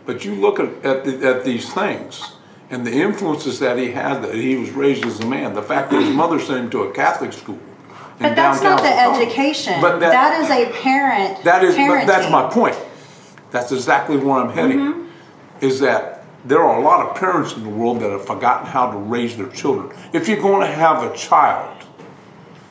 But 0.05 0.25
you 0.25 0.33
look 0.35 0.59
at, 0.59 0.85
at, 0.85 1.05
the, 1.05 1.27
at 1.27 1.43
these 1.43 1.71
things 1.73 2.33
and 2.69 2.85
the 2.85 2.91
influences 2.91 3.59
that 3.59 3.77
he 3.77 3.91
had, 3.91 4.21
that 4.23 4.33
he 4.33 4.55
was 4.55 4.71
raised 4.71 5.05
as 5.05 5.19
a 5.19 5.25
man, 5.25 5.53
the 5.53 5.61
fact 5.61 5.91
that 5.91 6.01
his 6.01 6.13
mother 6.13 6.39
sent 6.39 6.65
him 6.65 6.69
to 6.71 6.83
a 6.83 6.93
Catholic 6.93 7.33
school. 7.33 7.59
But 8.19 8.35
that's 8.35 8.61
not 8.61 8.81
the 8.81 8.89
education. 8.89 9.79
But 9.81 9.99
that, 9.99 10.11
that 10.11 10.41
is 10.41 10.49
a 10.49 10.71
parent. 10.81 11.43
that 11.43 11.63
is, 11.63 11.75
but 11.75 12.05
that's 12.05 12.31
my 12.31 12.49
point. 12.49 12.77
That's 13.51 13.71
exactly 13.71 14.17
where 14.17 14.37
I'm 14.39 14.49
heading. 14.49 14.79
Mm-hmm. 14.79 15.65
Is 15.65 15.79
that 15.79 16.23
there 16.45 16.61
are 16.61 16.79
a 16.79 16.83
lot 16.83 17.05
of 17.05 17.15
parents 17.15 17.53
in 17.53 17.63
the 17.63 17.69
world 17.69 17.99
that 18.01 18.11
have 18.11 18.25
forgotten 18.25 18.67
how 18.67 18.91
to 18.91 18.97
raise 18.97 19.35
their 19.37 19.49
children. 19.49 19.95
If 20.13 20.27
you're 20.27 20.41
going 20.41 20.61
to 20.61 20.73
have 20.73 21.03
a 21.03 21.15
child, 21.15 21.83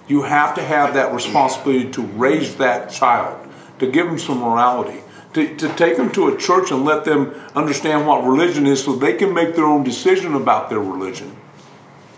you 0.09 0.23
have 0.23 0.55
to 0.55 0.63
have 0.63 0.95
that 0.95 1.13
responsibility 1.13 1.91
to 1.93 2.03
raise 2.03 2.57
that 2.57 2.91
child, 2.91 3.49
to 3.79 3.91
give 3.91 4.07
them 4.07 4.19
some 4.19 4.39
morality, 4.39 5.01
to, 5.35 5.55
to 5.57 5.69
take 5.75 5.97
them 5.97 6.11
to 6.13 6.29
a 6.29 6.39
church 6.39 6.71
and 6.71 6.85
let 6.85 7.05
them 7.05 7.35
understand 7.55 8.07
what 8.07 8.25
religion 8.25 8.67
is 8.67 8.83
so 8.83 8.95
they 8.95 9.15
can 9.15 9.35
make 9.35 9.55
their 9.55 9.67
own 9.67 9.85
decision 9.85 10.35
about 10.35 10.71
their 10.71 10.81
religion, 10.81 11.37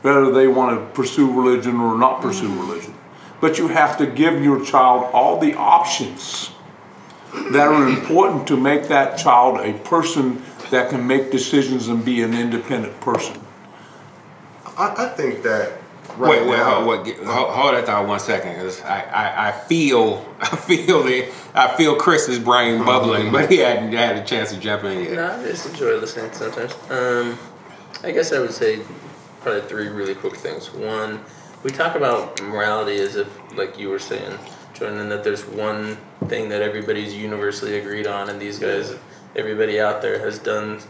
whether 0.03 0.31
they 0.31 0.47
want 0.47 0.79
to 0.79 0.95
pursue 0.95 1.33
religion 1.33 1.81
or 1.81 1.99
not 1.99 2.21
pursue 2.21 2.49
religion. 2.61 2.95
But 3.41 3.59
you 3.59 3.69
have 3.69 3.97
to 3.99 4.07
give 4.07 4.43
your 4.43 4.65
child 4.65 5.11
all 5.13 5.39
the 5.39 5.55
options 5.55 6.51
that 7.53 7.69
are 7.69 7.89
important 7.89 8.47
to 8.49 8.57
make 8.57 8.89
that 8.89 9.17
child 9.19 9.61
a 9.61 9.73
person 9.81 10.43
that 10.71 10.91
can 10.91 11.07
make 11.07 11.31
decisions 11.31 11.89
and 11.89 12.05
be 12.05 12.23
an 12.23 12.35
independent 12.35 13.01
person. 13.01 13.41
I, 14.77 15.07
I 15.07 15.09
think 15.09 15.43
that 15.43 15.73
right 16.17 16.41
wait, 16.41 16.49
wait, 16.49 16.57
now, 16.57 16.83
hold, 16.83 16.87
wait, 16.87 17.05
get- 17.17 17.25
hold, 17.27 17.51
hold 17.51 17.75
that 17.75 17.87
thought 17.87 18.07
one 18.07 18.21
second, 18.21 18.55
because 18.55 18.81
I, 18.83 19.03
I, 19.03 19.49
I 19.49 19.53
feel, 19.53 20.27
I 20.41 20.57
feel 20.57 21.07
it, 21.07 21.33
I 21.55 21.77
feel 21.77 21.97
Chris's 21.97 22.39
brain 22.39 22.85
bubbling, 22.85 23.31
but 23.33 23.51
he 23.51 23.59
hadn't 23.59 23.93
had 23.93 24.17
a 24.17 24.25
chance 24.25 24.53
to 24.53 24.59
jump 24.59 24.85
in 24.85 25.05
yet. 25.05 25.13
No, 25.15 25.39
I 25.39 25.43
just 25.43 25.67
enjoy 25.69 25.97
listening 25.97 26.33
sometimes. 26.33 26.75
Um, 26.91 27.39
I 28.03 28.11
guess 28.13 28.33
I 28.33 28.41
would 28.41 28.53
say 28.53 28.81
probably 29.41 29.63
three 29.63 29.89
really 29.89 30.15
quick 30.15 30.37
things. 30.37 30.73
One, 30.73 31.25
we 31.63 31.71
talk 31.71 31.95
about 31.97 32.41
morality 32.43 32.97
as 33.01 33.17
if, 33.17 33.29
like 33.57 33.79
you 33.79 33.89
were 33.89 33.99
saying, 33.99 34.39
Jordan, 34.75 35.09
that 35.09 35.25
there's 35.25 35.45
one 35.45 35.97
thing 36.27 36.49
that 36.51 36.63
everybody's 36.63 37.15
universally 37.15 37.79
agreed 37.79 38.07
on, 38.07 38.29
and 38.29 38.41
these 38.41 38.59
guys, 38.59 38.95
everybody 39.35 39.81
out 39.81 40.03
there 40.03 40.19
has 40.21 40.39
done 40.39 40.81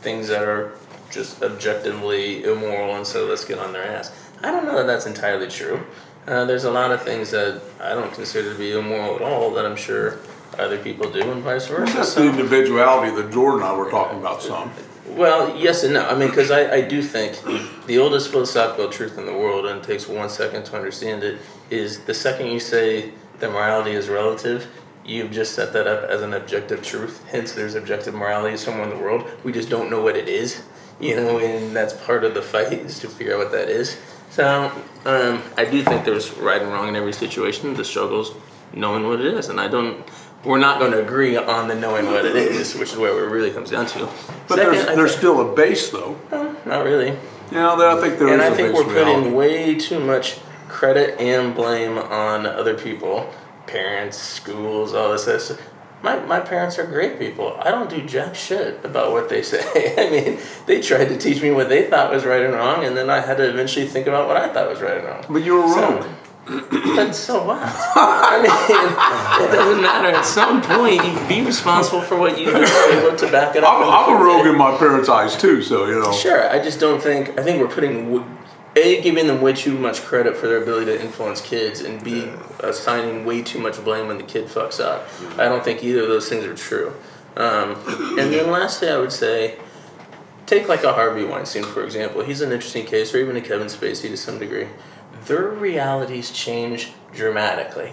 things 0.00 0.28
that 0.28 0.42
are 0.42 0.76
just 1.10 1.42
objectively 1.42 2.44
immoral, 2.44 2.94
and 2.94 3.06
so 3.06 3.26
let's 3.26 3.44
get 3.44 3.58
on 3.58 3.72
their 3.72 3.84
ass. 3.84 4.12
I 4.42 4.50
don't 4.52 4.64
know 4.66 4.76
that 4.76 4.86
that's 4.86 5.06
entirely 5.06 5.48
true. 5.48 5.84
Uh, 6.26 6.44
there's 6.44 6.64
a 6.64 6.70
lot 6.70 6.90
of 6.92 7.02
things 7.02 7.30
that 7.30 7.60
I 7.80 7.94
don't 7.94 8.12
consider 8.12 8.52
to 8.52 8.58
be 8.58 8.72
immoral 8.72 9.16
at 9.16 9.22
all 9.22 9.50
that 9.54 9.64
I'm 9.66 9.76
sure 9.76 10.18
other 10.58 10.78
people 10.78 11.10
do, 11.10 11.22
and 11.32 11.42
vice 11.42 11.66
versa. 11.66 11.92
That's 11.96 12.12
So- 12.12 12.20
the 12.22 12.28
individuality 12.28 13.14
that 13.16 13.32
Jordan 13.32 13.62
and 13.62 13.68
I 13.72 13.76
were 13.76 13.90
talking 13.90 14.18
about 14.18 14.42
some. 14.42 14.70
Well, 15.16 15.56
yes 15.56 15.84
and 15.84 15.94
no. 15.94 16.06
I 16.06 16.16
mean, 16.16 16.28
because 16.28 16.50
I, 16.50 16.72
I 16.76 16.80
do 16.80 17.02
think 17.02 17.38
the 17.86 17.98
oldest 17.98 18.30
philosophical 18.30 18.88
truth 18.88 19.18
in 19.18 19.26
the 19.26 19.32
world, 19.32 19.66
and 19.66 19.80
it 19.80 19.86
takes 19.86 20.08
one 20.08 20.28
second 20.28 20.64
to 20.64 20.76
understand 20.76 21.22
it, 21.22 21.38
is 21.70 22.00
the 22.00 22.14
second 22.14 22.46
you 22.48 22.60
say 22.60 23.12
that 23.40 23.50
morality 23.50 23.92
is 23.92 24.08
relative, 24.08 24.66
you've 25.04 25.30
just 25.30 25.54
set 25.54 25.72
that 25.72 25.86
up 25.86 26.08
as 26.10 26.22
an 26.22 26.34
objective 26.34 26.82
truth. 26.82 27.24
Hence, 27.28 27.52
there's 27.52 27.74
objective 27.74 28.14
morality 28.14 28.56
somewhere 28.56 28.84
in 28.84 28.90
the 28.90 29.02
world. 29.02 29.24
We 29.44 29.52
just 29.52 29.70
don't 29.70 29.90
know 29.90 30.02
what 30.02 30.16
it 30.16 30.28
is, 30.28 30.62
you 31.00 31.16
know, 31.16 31.38
and 31.38 31.74
that's 31.74 31.94
part 31.94 32.24
of 32.24 32.34
the 32.34 32.42
fight 32.42 32.72
is 32.72 32.98
to 33.00 33.08
figure 33.08 33.34
out 33.34 33.38
what 33.38 33.52
that 33.52 33.68
is. 33.68 33.98
So, 34.30 34.70
um, 35.04 35.42
I 35.56 35.64
do 35.64 35.82
think 35.82 36.04
there's 36.04 36.32
right 36.36 36.60
and 36.60 36.70
wrong 36.70 36.88
in 36.88 36.96
every 36.96 37.12
situation. 37.12 37.74
The 37.74 37.84
struggle's 37.84 38.34
knowing 38.74 39.06
what 39.06 39.20
it 39.20 39.26
is, 39.26 39.48
and 39.48 39.60
I 39.60 39.68
don't. 39.68 40.04
We're 40.44 40.58
not 40.58 40.78
going 40.78 40.92
to 40.92 41.02
agree 41.02 41.36
on 41.36 41.68
the 41.68 41.74
knowing 41.74 42.06
what 42.06 42.24
it 42.24 42.34
mm-hmm. 42.34 42.60
is, 42.60 42.74
which 42.76 42.92
is 42.92 42.98
where 42.98 43.12
it 43.24 43.30
really 43.30 43.50
comes 43.50 43.70
down 43.70 43.86
to. 43.86 44.08
But 44.46 44.56
Second, 44.56 44.72
there's, 44.72 44.86
there's 44.86 45.10
think- 45.10 45.18
still 45.18 45.52
a 45.52 45.54
base, 45.54 45.90
though. 45.90 46.16
not 46.64 46.84
really. 46.84 47.08
You 47.50 47.56
know, 47.56 47.74
I 47.74 48.00
think 48.00 48.18
there 48.18 48.28
is 48.28 48.34
and 48.34 48.42
I 48.42 48.54
think 48.54 48.74
we're 48.74 48.84
putting 48.84 49.34
way 49.34 49.74
too 49.74 50.00
much 50.00 50.38
credit 50.68 51.18
and 51.18 51.54
blame 51.54 51.96
on 51.96 52.44
other 52.46 52.74
people, 52.74 53.32
parents, 53.66 54.18
schools, 54.18 54.92
all 54.94 55.12
this. 55.12 55.46
stuff. 55.46 55.60
My, 56.02 56.18
my 56.26 56.38
parents 56.38 56.78
are 56.78 56.86
great 56.86 57.18
people. 57.18 57.56
I 57.58 57.70
don't 57.70 57.90
do 57.90 58.06
jack 58.06 58.34
shit 58.34 58.84
about 58.84 59.12
what 59.12 59.28
they 59.28 59.42
say. 59.52 59.94
I 59.96 60.10
mean, 60.10 60.38
they 60.66 60.80
tried 60.80 61.06
to 61.06 61.18
teach 61.18 61.42
me 61.42 61.50
what 61.50 61.68
they 61.68 61.88
thought 61.88 62.12
was 62.12 62.24
right 62.24 62.42
and 62.42 62.54
wrong, 62.54 62.84
and 62.84 62.96
then 62.96 63.10
I 63.10 63.20
had 63.20 63.38
to 63.38 63.48
eventually 63.48 63.86
think 63.86 64.06
about 64.06 64.28
what 64.28 64.36
I 64.36 64.52
thought 64.52 64.68
was 64.68 64.80
right 64.80 64.98
and 64.98 65.06
wrong. 65.06 65.24
But 65.28 65.42
you 65.42 65.54
were 65.54 65.68
So- 65.68 65.80
wrong. 65.80 66.16
But 66.48 67.12
so 67.12 67.44
what? 67.44 67.60
I 67.62 68.40
mean, 68.42 69.48
it 69.48 69.52
doesn't 69.52 69.82
matter. 69.82 70.08
At 70.08 70.24
some 70.24 70.62
point, 70.62 71.04
you 71.04 71.28
be 71.28 71.44
responsible 71.44 72.00
for 72.00 72.16
what 72.16 72.38
you 72.38 72.46
do, 72.46 72.56
able 72.56 73.16
to 73.16 73.30
back 73.30 73.54
it 73.54 73.64
up. 73.64 73.74
I'm, 73.74 74.14
I'm 74.14 74.20
a 74.20 74.24
rogue 74.24 74.46
in 74.46 74.56
my 74.56 74.76
parents' 74.78 75.08
eyes, 75.08 75.36
too, 75.36 75.62
so, 75.62 75.86
you 75.86 76.00
know. 76.00 76.12
Sure, 76.12 76.48
I 76.48 76.62
just 76.62 76.80
don't 76.80 77.02
think. 77.02 77.38
I 77.38 77.42
think 77.42 77.60
we're 77.60 77.72
putting 77.72 78.24
a 78.76 79.00
giving 79.02 79.26
them 79.26 79.40
way 79.40 79.52
too 79.52 79.76
much 79.76 80.02
credit 80.02 80.36
for 80.36 80.46
their 80.46 80.62
ability 80.62 80.86
to 80.86 81.00
influence 81.00 81.40
kids, 81.40 81.80
and 81.80 82.02
b 82.02 82.30
assigning 82.60 83.24
way 83.24 83.42
too 83.42 83.58
much 83.58 83.82
blame 83.84 84.06
when 84.08 84.18
the 84.18 84.24
kid 84.24 84.46
fucks 84.46 84.80
up. 84.80 85.08
I 85.38 85.44
don't 85.44 85.64
think 85.64 85.82
either 85.84 86.02
of 86.02 86.08
those 86.08 86.28
things 86.28 86.44
are 86.44 86.54
true. 86.54 86.94
Um, 87.36 87.76
and 88.18 88.32
then 88.32 88.50
lastly, 88.50 88.88
I 88.88 88.98
would 88.98 89.12
say, 89.12 89.58
take 90.46 90.68
like 90.68 90.82
a 90.82 90.92
Harvey 90.92 91.24
Weinstein 91.24 91.62
for 91.62 91.84
example. 91.84 92.22
He's 92.22 92.40
an 92.40 92.52
interesting 92.52 92.86
case, 92.86 93.14
or 93.14 93.18
even 93.18 93.36
a 93.36 93.40
Kevin 93.40 93.68
Spacey 93.68 94.08
to 94.08 94.16
some 94.16 94.38
degree. 94.38 94.68
Their 95.26 95.48
realities 95.48 96.30
change 96.30 96.92
dramatically. 97.12 97.92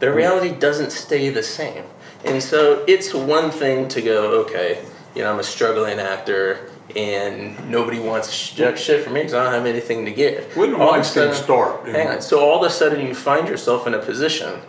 Their 0.00 0.14
reality 0.14 0.54
doesn't 0.58 0.90
stay 0.90 1.28
the 1.30 1.42
same. 1.42 1.84
And 2.24 2.42
so 2.42 2.84
it's 2.88 3.14
one 3.14 3.50
thing 3.50 3.88
to 3.88 4.02
go, 4.02 4.40
okay, 4.42 4.84
you 5.14 5.22
know, 5.22 5.32
I'm 5.32 5.38
a 5.38 5.44
struggling 5.44 5.98
actor 5.98 6.70
and 6.96 7.70
nobody 7.70 7.98
wants 7.98 8.50
jack 8.52 8.76
shit 8.76 9.04
from 9.04 9.14
me 9.14 9.20
because 9.20 9.34
I 9.34 9.44
don't 9.44 9.52
have 9.52 9.66
anything 9.66 10.04
to 10.04 10.10
give. 10.10 10.54
When 10.56 10.70
did 10.70 10.76
All 10.76 10.82
of 10.82 10.88
a 10.88 10.92
Weinstein 10.92 11.32
sudden- 11.32 11.44
start? 11.44 11.88
Hang 11.88 12.08
on. 12.08 12.20
So 12.22 12.40
all 12.40 12.64
of 12.64 12.70
a 12.70 12.72
sudden 12.74 13.06
you 13.06 13.14
find 13.14 13.48
yourself 13.48 13.86
in 13.86 13.94
a 13.94 13.98
position 13.98 14.60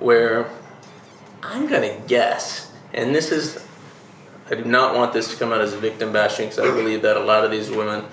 where 0.00 0.50
I'm 1.42 1.66
going 1.66 1.82
to 1.82 2.06
guess, 2.08 2.72
and 2.92 3.14
this 3.14 3.30
is, 3.32 3.64
I 4.50 4.54
do 4.54 4.64
not 4.64 4.94
want 4.94 5.12
this 5.12 5.30
to 5.32 5.36
come 5.36 5.52
out 5.52 5.60
as 5.60 5.74
victim 5.74 6.12
bashing 6.12 6.48
because 6.48 6.58
I 6.58 6.70
believe 6.74 7.02
that 7.02 7.16
a 7.16 7.20
lot 7.24 7.44
of 7.44 7.50
these 7.50 7.70
women 7.70 8.04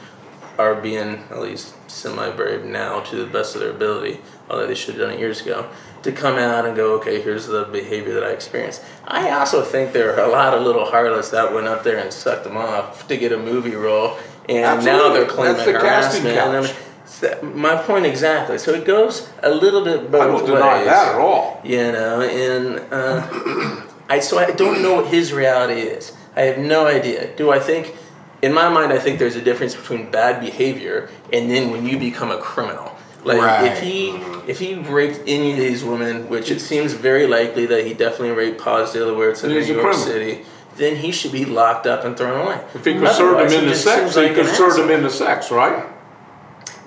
are 0.61 0.75
being 0.75 1.23
at 1.29 1.39
least 1.39 1.73
semi 1.89 2.29
brave 2.31 2.63
now 2.65 3.01
to 3.01 3.15
the 3.15 3.25
best 3.25 3.55
of 3.55 3.61
their 3.61 3.71
ability, 3.71 4.19
although 4.49 4.67
they 4.67 4.75
should 4.75 4.95
have 4.95 5.01
done 5.07 5.11
it 5.13 5.19
years 5.19 5.41
ago, 5.41 5.69
to 6.03 6.11
come 6.11 6.35
out 6.37 6.65
and 6.65 6.75
go, 6.75 6.95
okay, 6.95 7.21
here's 7.21 7.47
the 7.47 7.65
behavior 7.65 8.13
that 8.13 8.23
I 8.23 8.29
experienced. 8.29 8.81
I 9.05 9.31
also 9.31 9.63
think 9.63 9.93
there 9.93 10.15
are 10.15 10.25
a 10.25 10.31
lot 10.31 10.53
of 10.53 10.63
little 10.63 10.85
harlots 10.85 11.29
that 11.29 11.53
went 11.53 11.67
up 11.67 11.83
there 11.83 11.97
and 11.97 12.11
sucked 12.13 12.43
them 12.43 12.57
off 12.57 13.07
to 13.07 13.17
get 13.17 13.31
a 13.31 13.37
movie 13.37 13.75
role, 13.75 14.17
and 14.47 14.83
now 14.85 15.13
they're 15.13 15.25
claiming 15.25 15.57
That's 15.57 15.65
the 15.65 15.73
harassment. 15.73 16.37
I 16.37 16.61
couch. 16.61 16.75
That- 17.21 17.43
My 17.43 17.75
point 17.75 18.05
exactly. 18.05 18.57
So 18.57 18.71
it 18.73 18.85
goes 18.85 19.29
a 19.43 19.51
little 19.53 19.83
bit 19.83 19.99
I 19.99 20.03
both 20.07 20.45
don't 20.45 20.55
deny 20.55 20.83
that 20.85 21.15
at 21.15 21.19
all. 21.19 21.59
You 21.63 21.91
know, 21.91 22.21
and 22.21 22.79
uh, 22.91 23.83
I 24.09 24.19
so 24.19 24.39
I 24.39 24.51
don't 24.51 24.81
know 24.81 24.95
what 24.95 25.07
his 25.07 25.33
reality 25.33 25.81
is. 25.81 26.13
I 26.35 26.41
have 26.43 26.57
no 26.57 26.87
idea. 26.87 27.35
Do 27.35 27.51
I 27.51 27.59
think? 27.59 27.95
In 28.41 28.53
my 28.53 28.69
mind, 28.69 28.91
I 28.91 28.97
think 28.97 29.19
there's 29.19 29.35
a 29.35 29.41
difference 29.41 29.75
between 29.75 30.09
bad 30.09 30.41
behavior 30.41 31.09
and 31.31 31.49
then 31.49 31.71
when 31.71 31.85
you 31.85 31.99
become 31.99 32.31
a 32.31 32.37
criminal. 32.39 32.95
Like 33.23 33.39
Right. 33.39 33.71
if 33.71 33.79
he 33.81 34.09
mm-hmm. 34.09 34.49
if 34.49 34.57
he 34.59 34.75
raped 34.75 35.21
any 35.27 35.51
of 35.51 35.57
these 35.57 35.83
women, 35.83 36.27
which 36.27 36.49
it 36.49 36.59
seems 36.59 36.93
very 36.93 37.27
likely 37.27 37.67
that 37.67 37.85
he 37.85 37.93
definitely 37.93 38.31
raped 38.31 38.59
Paz 38.59 38.93
de 38.93 39.05
la 39.05 39.13
Huerta 39.13 39.45
in 39.45 39.51
New 39.51 39.59
York. 39.59 39.93
City, 39.93 40.43
then 40.77 40.95
he 40.95 41.11
should 41.11 41.31
be 41.31 41.45
locked 41.45 41.85
up 41.85 42.03
and 42.03 42.17
thrown 42.17 42.39
away. 42.41 42.59
If 42.73 42.85
he 42.85 42.93
could 42.93 43.07
serve 43.09 43.35
Otherwise, 43.35 43.53
him 43.53 43.59
he 43.61 43.65
into 43.67 43.77
sex, 43.77 44.15
he 44.15 44.21
like 44.21 44.35
could 44.35 44.47
an 44.47 44.55
serve 44.55 44.71
asshole. 44.71 44.85
him 44.85 44.91
into 44.91 45.09
sex, 45.11 45.51
right? 45.51 45.85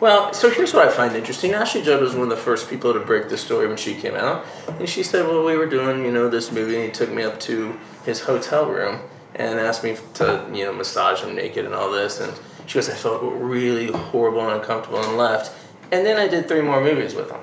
Well, 0.00 0.34
so 0.34 0.50
here's 0.50 0.74
what 0.74 0.88
I 0.88 0.90
find 0.90 1.14
interesting. 1.14 1.54
Ashley 1.54 1.82
Judd 1.82 2.02
was 2.02 2.14
one 2.14 2.24
of 2.24 2.30
the 2.30 2.36
first 2.36 2.68
people 2.68 2.92
to 2.92 3.00
break 3.00 3.28
the 3.28 3.38
story 3.38 3.68
when 3.68 3.76
she 3.76 3.94
came 3.94 4.16
out, 4.16 4.44
and 4.66 4.88
she 4.88 5.04
said, 5.04 5.28
"Well, 5.28 5.44
we 5.44 5.56
were 5.56 5.66
doing, 5.66 6.04
you 6.04 6.10
know, 6.10 6.28
this 6.28 6.50
movie, 6.50 6.74
and 6.74 6.84
he 6.86 6.90
took 6.90 7.10
me 7.10 7.22
up 7.22 7.38
to 7.40 7.78
his 8.04 8.20
hotel 8.22 8.66
room 8.66 8.98
and 9.36 9.58
asked 9.58 9.84
me 9.84 9.96
to, 10.14 10.44
you 10.52 10.64
know, 10.64 10.72
massage 10.72 11.20
him 11.22 11.34
naked 11.34 11.64
and 11.64 11.74
all 11.74 11.90
this." 11.90 12.20
And 12.20 12.32
she 12.66 12.74
goes, 12.74 12.88
"I 12.88 12.94
felt 12.94 13.22
really 13.22 13.90
horrible 13.90 14.40
and 14.48 14.60
uncomfortable 14.60 15.02
and 15.02 15.16
left." 15.16 15.52
And 15.92 16.04
then 16.04 16.16
I 16.18 16.28
did 16.28 16.48
three 16.48 16.62
more 16.62 16.80
movies 16.80 17.14
with 17.14 17.30
him. 17.30 17.40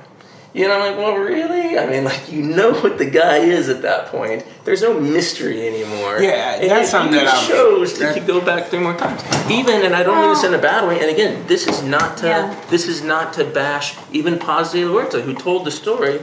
You 0.53 0.67
know, 0.67 0.73
I'm 0.81 0.81
like, 0.81 0.97
well, 0.97 1.15
really? 1.15 1.79
I 1.79 1.85
mean, 1.85 2.03
like, 2.03 2.29
you 2.29 2.41
know 2.41 2.73
what 2.73 2.97
the 2.97 3.05
guy 3.05 3.37
is 3.37 3.69
at 3.69 3.83
that 3.83 4.07
point. 4.07 4.45
There's 4.65 4.81
no 4.81 4.99
mystery 4.99 5.65
anymore. 5.65 6.19
Yeah, 6.21 6.55
And 6.55 6.69
that's 6.69 6.89
it 6.89 6.91
something 6.91 7.13
even 7.13 7.25
that 7.25 7.35
I'm- 7.35 7.47
shows 7.47 7.97
that 7.99 8.15
that- 8.15 8.17
you 8.17 8.27
go 8.27 8.41
back 8.41 8.67
three 8.67 8.79
more 8.79 8.93
times. 8.93 9.21
Even, 9.49 9.83
and 9.83 9.95
I 9.95 10.03
don't 10.03 10.19
mean 10.19 10.29
this 10.33 10.43
in 10.43 10.53
a 10.53 10.57
bad 10.57 10.85
way. 10.85 10.99
And 10.99 11.09
again, 11.09 11.45
this 11.47 11.67
is 11.67 11.81
not 11.81 12.17
to 12.17 12.27
Yeah. 12.27 12.55
this 12.69 12.85
is 12.89 13.01
not 13.01 13.31
to 13.33 13.45
bash 13.45 13.95
even 14.11 14.37
Paz 14.39 14.73
de 14.73 14.83
la 14.83 14.91
Huerta, 14.91 15.21
who 15.21 15.33
told 15.33 15.63
the 15.63 15.71
story. 15.71 16.19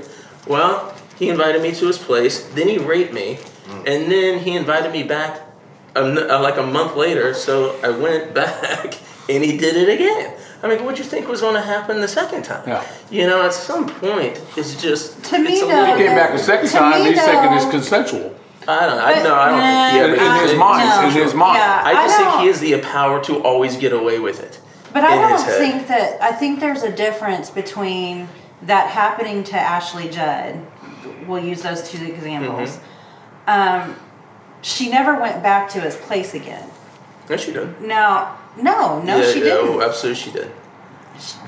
Well, 0.46 0.92
he 1.18 1.30
invited 1.30 1.62
me 1.62 1.72
to 1.72 1.86
his 1.86 1.96
place, 1.96 2.44
then 2.54 2.68
he 2.68 2.76
raped 2.76 3.14
me, 3.14 3.38
mm. 3.66 3.86
and 3.86 4.12
then 4.12 4.40
he 4.40 4.54
invited 4.56 4.92
me 4.92 5.04
back 5.04 5.36
a 5.36 5.40
n 5.40 5.47
like 5.94 6.56
a 6.56 6.66
month 6.66 6.96
later. 6.96 7.34
So 7.34 7.78
I 7.82 7.90
went 7.90 8.34
back, 8.42 8.98
and 9.28 9.44
he 9.44 9.56
did 9.56 9.76
it 9.76 9.88
again. 9.88 10.34
I 10.62 10.68
mean, 10.68 10.84
what 10.84 10.96
do 10.96 11.02
you 11.02 11.08
think 11.08 11.28
was 11.28 11.40
going 11.40 11.54
to 11.54 11.60
happen 11.60 12.00
the 12.00 12.08
second 12.08 12.42
time? 12.44 12.68
Yeah. 12.68 12.84
You 13.10 13.26
know, 13.28 13.42
at 13.46 13.52
some 13.54 13.88
point, 13.88 14.40
it's 14.56 14.80
just 14.82 15.22
To 15.26 15.38
me, 15.38 15.52
it's 15.52 15.62
a 15.62 15.66
though, 15.66 15.84
He 15.96 16.04
came 16.04 16.16
back 16.16 16.34
a 16.34 16.38
second 16.38 16.68
time, 16.70 17.04
me, 17.04 17.10
he's 17.10 17.22
thinking 17.22 17.52
it's 17.52 17.70
consensual. 17.70 18.34
I 18.66 18.86
don't. 18.86 18.96
Know. 18.98 19.04
But, 19.04 19.22
no. 19.22 19.34
I 19.34 19.48
don't. 19.50 19.60
think, 19.60 20.18
yeah, 20.18 20.24
nah, 20.26 20.28
but 20.28 20.36
in 20.36 20.42
his 20.42 20.50
it's- 20.52 20.58
mind, 20.58 21.16
in 21.16 21.22
his 21.22 21.34
mind. 21.34 21.56
Yeah, 21.58 21.82
I 21.84 21.92
just 21.94 22.16
think 22.16 22.28
don't- 22.28 22.40
he 22.40 22.46
has 22.48 22.60
the 22.60 22.80
power 22.80 23.22
to 23.24 23.42
always 23.42 23.76
get 23.76 23.92
away 23.92 24.18
with 24.18 24.40
it. 24.42 24.60
But 24.92 25.04
I 25.04 25.16
don't 25.16 25.38
think 25.58 25.86
that, 25.88 26.20
I 26.22 26.32
think 26.32 26.60
there's 26.60 26.82
a 26.82 26.90
difference 26.90 27.50
between 27.50 28.28
that 28.62 28.90
happening 28.90 29.44
to 29.44 29.56
Ashley 29.56 30.08
Judd. 30.08 30.66
We'll 31.26 31.44
use 31.44 31.62
those 31.62 31.88
two 31.88 32.04
examples. 32.04 32.78
Mm-hmm. 33.46 33.90
Um, 33.90 33.96
she 34.62 34.88
never 34.88 35.20
went 35.20 35.42
back 35.42 35.68
to 35.70 35.80
his 35.80 35.96
place 35.96 36.34
again. 36.34 36.68
Yes, 37.28 37.44
she 37.44 37.52
did. 37.52 37.80
No, 37.80 38.34
no, 38.56 39.02
no, 39.02 39.18
yeah, 39.18 39.32
she 39.32 39.38
yeah, 39.38 39.44
didn't. 39.44 39.68
Oh, 39.68 39.82
absolutely, 39.82 40.22
she 40.22 40.30
did. 40.32 40.50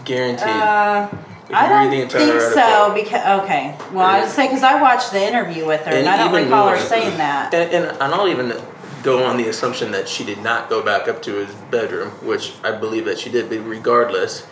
Guaranteed. 0.04 0.46
Uh, 0.46 1.08
I 1.52 1.68
don't 1.68 1.90
think 1.90 2.10
so 2.10 2.92
because 2.94 3.42
okay. 3.42 3.76
Well, 3.92 4.06
I 4.06 4.20
would 4.20 4.30
say 4.30 4.46
because 4.46 4.62
I 4.62 4.80
watched 4.80 5.12
the 5.12 5.20
interview 5.20 5.66
with 5.66 5.80
her 5.82 5.92
and, 5.92 6.06
And 6.06 6.08
I 6.08 6.16
don't 6.18 6.44
recall 6.44 6.68
her 6.68 6.78
saying 6.78 7.16
that. 7.18 7.52
And, 7.52 7.72
and, 7.72 7.84
and 8.00 8.14
I'll 8.14 8.28
even 8.28 8.54
go 9.02 9.24
on 9.24 9.36
the 9.36 9.48
assumption 9.48 9.90
that 9.92 10.08
she 10.08 10.24
did 10.24 10.38
not 10.38 10.68
go 10.68 10.82
back 10.82 11.08
up 11.08 11.22
to 11.22 11.34
his 11.34 11.54
bedroom, 11.70 12.10
which 12.24 12.52
I 12.62 12.72
believe 12.72 13.04
that 13.06 13.18
she 13.18 13.30
did. 13.30 13.48
But 13.48 13.60
regardless, 13.60 14.46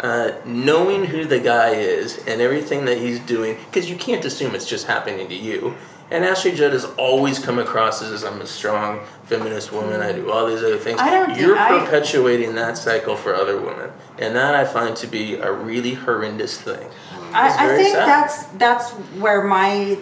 uh, 0.00 0.32
knowing 0.44 1.04
who 1.04 1.24
the 1.24 1.38
guy 1.38 1.70
is 1.70 2.18
and 2.26 2.40
everything 2.40 2.84
that 2.86 2.98
he's 2.98 3.20
doing, 3.20 3.56
because 3.66 3.90
you 3.90 3.96
can't 3.96 4.24
assume 4.24 4.54
it's 4.54 4.66
just 4.66 4.86
happening 4.86 5.28
to 5.28 5.34
you. 5.34 5.74
And 6.10 6.24
Ashley 6.24 6.52
Judd 6.52 6.72
has 6.72 6.84
always 6.96 7.38
come 7.38 7.58
across 7.60 8.02
as 8.02 8.24
I'm 8.24 8.40
a 8.40 8.46
strong 8.46 9.00
feminist 9.24 9.70
woman. 9.70 10.00
I 10.00 10.12
do 10.12 10.30
all 10.30 10.46
these 10.46 10.58
other 10.58 10.76
things. 10.78 10.98
I 11.00 11.10
don't 11.10 11.38
You're 11.38 11.56
I- 11.56 11.84
perpetuating 11.84 12.54
that 12.56 12.76
cycle 12.76 13.14
for 13.14 13.34
other 13.34 13.60
women, 13.60 13.90
and 14.18 14.34
that 14.34 14.54
I 14.54 14.64
find 14.64 14.96
to 14.96 15.06
be 15.06 15.34
a 15.34 15.52
really 15.52 15.94
horrendous 15.94 16.60
thing. 16.60 16.88
I, 17.32 17.72
I 17.72 17.76
think 17.76 17.94
sad. 17.94 18.08
that's 18.08 18.44
that's 18.58 18.90
where 19.20 19.44
my 19.44 19.96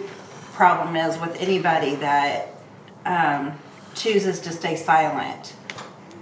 problem 0.53 0.95
is 0.95 1.19
with 1.19 1.39
anybody 1.39 1.95
that 1.95 2.47
um, 3.05 3.57
chooses 3.93 4.39
to 4.41 4.51
stay 4.51 4.75
silent 4.75 5.53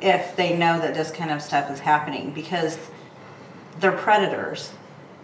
if 0.02 0.36
they 0.36 0.56
know 0.56 0.80
that 0.80 0.94
this 0.94 1.12
kind 1.12 1.32
of 1.32 1.42
stuff 1.42 1.72
is 1.72 1.80
happening 1.80 2.32
because 2.32 2.78
they're 3.80 3.92
predators 3.94 4.72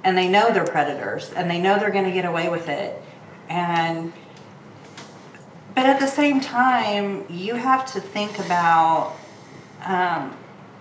and 0.04 0.18
they 0.18 0.28
know 0.28 0.52
they're 0.52 0.66
predators 0.66 1.32
and 1.34 1.50
they 1.50 1.60
know 1.60 1.78
they're 1.78 1.92
going 1.92 2.06
to 2.06 2.12
get 2.12 2.26
away 2.26 2.50
with 2.50 2.70
it 2.70 3.00
and 3.50 4.12
but 5.76 5.86
at 5.86 6.00
the 6.00 6.08
same 6.08 6.40
time 6.40 7.26
you 7.30 7.56
have 7.56 7.92
to 7.94 8.02
think 8.02 8.40
about 8.40 9.16
um, 9.86 10.36